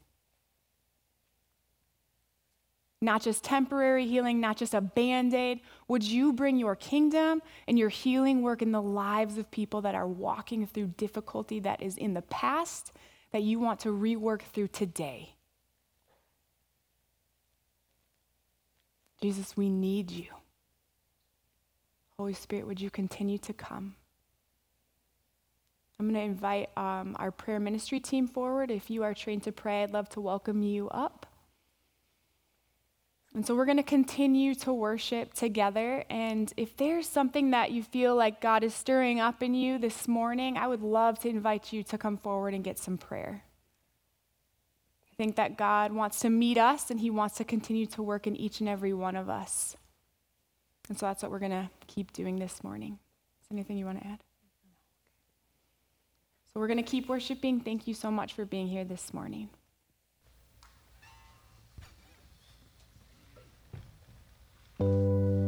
Not 3.01 3.21
just 3.21 3.43
temporary 3.43 4.07
healing, 4.07 4.39
not 4.39 4.57
just 4.57 4.73
a 4.73 4.81
band 4.81 5.33
aid. 5.33 5.61
Would 5.87 6.03
you 6.03 6.33
bring 6.33 6.57
your 6.57 6.75
kingdom 6.75 7.41
and 7.67 7.77
your 7.77 7.89
healing 7.89 8.41
work 8.41 8.61
in 8.61 8.71
the 8.71 8.81
lives 8.81 9.37
of 9.37 9.51
people 9.51 9.81
that 9.81 9.93
are 9.93 10.07
walking 10.07 10.65
through 10.65 10.93
difficulty 10.97 11.59
that 11.59 11.81
is 11.81 11.97
in 11.97 12.15
the 12.15 12.23
past 12.23 12.91
that 13.31 13.43
you 13.43 13.59
want 13.59 13.79
to 13.81 13.89
rework 13.89 14.41
through 14.41 14.69
today? 14.69 15.35
Jesus, 19.21 19.55
we 19.55 19.69
need 19.69 20.11
you. 20.11 20.27
Holy 22.17 22.33
Spirit, 22.33 22.65
would 22.65 22.81
you 22.81 22.89
continue 22.89 23.37
to 23.37 23.53
come? 23.53 23.95
I'm 25.99 26.11
going 26.11 26.15
to 26.15 26.21
invite 26.21 26.69
um, 26.77 27.15
our 27.19 27.31
prayer 27.31 27.59
ministry 27.59 27.99
team 27.99 28.27
forward. 28.27 28.69
If 28.69 28.89
you 28.89 29.03
are 29.03 29.13
trained 29.13 29.43
to 29.43 29.51
pray, 29.51 29.83
I'd 29.83 29.93
love 29.93 30.09
to 30.09 30.21
welcome 30.21 30.61
you 30.61 30.89
up. 30.89 31.25
And 33.37 33.45
so 33.45 33.53
we're 33.53 33.65
going 33.65 33.77
to 33.77 33.83
continue 33.83 34.55
to 34.55 34.73
worship 34.73 35.31
together. 35.35 36.03
And 36.09 36.51
if 36.57 36.75
there's 36.75 37.07
something 37.07 37.51
that 37.51 37.69
you 37.69 37.83
feel 37.83 38.15
like 38.15 38.41
God 38.41 38.63
is 38.63 38.73
stirring 38.73 39.19
up 39.19 39.43
in 39.43 39.53
you 39.53 39.77
this 39.77 40.07
morning, 40.07 40.57
I 40.57 40.67
would 40.67 40.81
love 40.81 41.19
to 41.19 41.29
invite 41.29 41.71
you 41.71 41.83
to 41.83 41.99
come 41.99 42.17
forward 42.17 42.55
and 42.55 42.63
get 42.63 42.79
some 42.79 42.97
prayer. 42.97 43.43
I 45.11 45.15
think 45.17 45.35
that 45.35 45.55
God 45.55 45.91
wants 45.91 46.19
to 46.21 46.31
meet 46.31 46.57
us 46.57 46.89
and 46.89 46.99
He 46.99 47.11
wants 47.11 47.35
to 47.35 47.43
continue 47.43 47.85
to 47.85 48.01
work 48.01 48.25
in 48.25 48.35
each 48.35 48.59
and 48.59 48.67
every 48.67 48.95
one 48.95 49.15
of 49.15 49.29
us. 49.29 49.77
And 50.89 50.97
so 50.97 51.05
that's 51.05 51.21
what 51.21 51.31
we're 51.31 51.37
going 51.37 51.51
to 51.51 51.69
keep 51.85 52.13
doing 52.13 52.39
this 52.39 52.63
morning. 52.63 52.97
Is 53.43 53.47
anything 53.51 53.77
you 53.77 53.85
want 53.85 54.01
to 54.01 54.07
add? 54.07 54.23
So 56.51 56.59
we're 56.59 56.65
going 56.65 56.83
to 56.83 56.91
keep 56.91 57.07
worshiping. 57.07 57.59
Thank 57.59 57.85
you 57.85 57.93
so 57.93 58.09
much 58.09 58.33
for 58.33 58.45
being 58.45 58.67
here 58.67 58.83
this 58.83 59.13
morning. 59.13 59.49
Música 64.79 65.46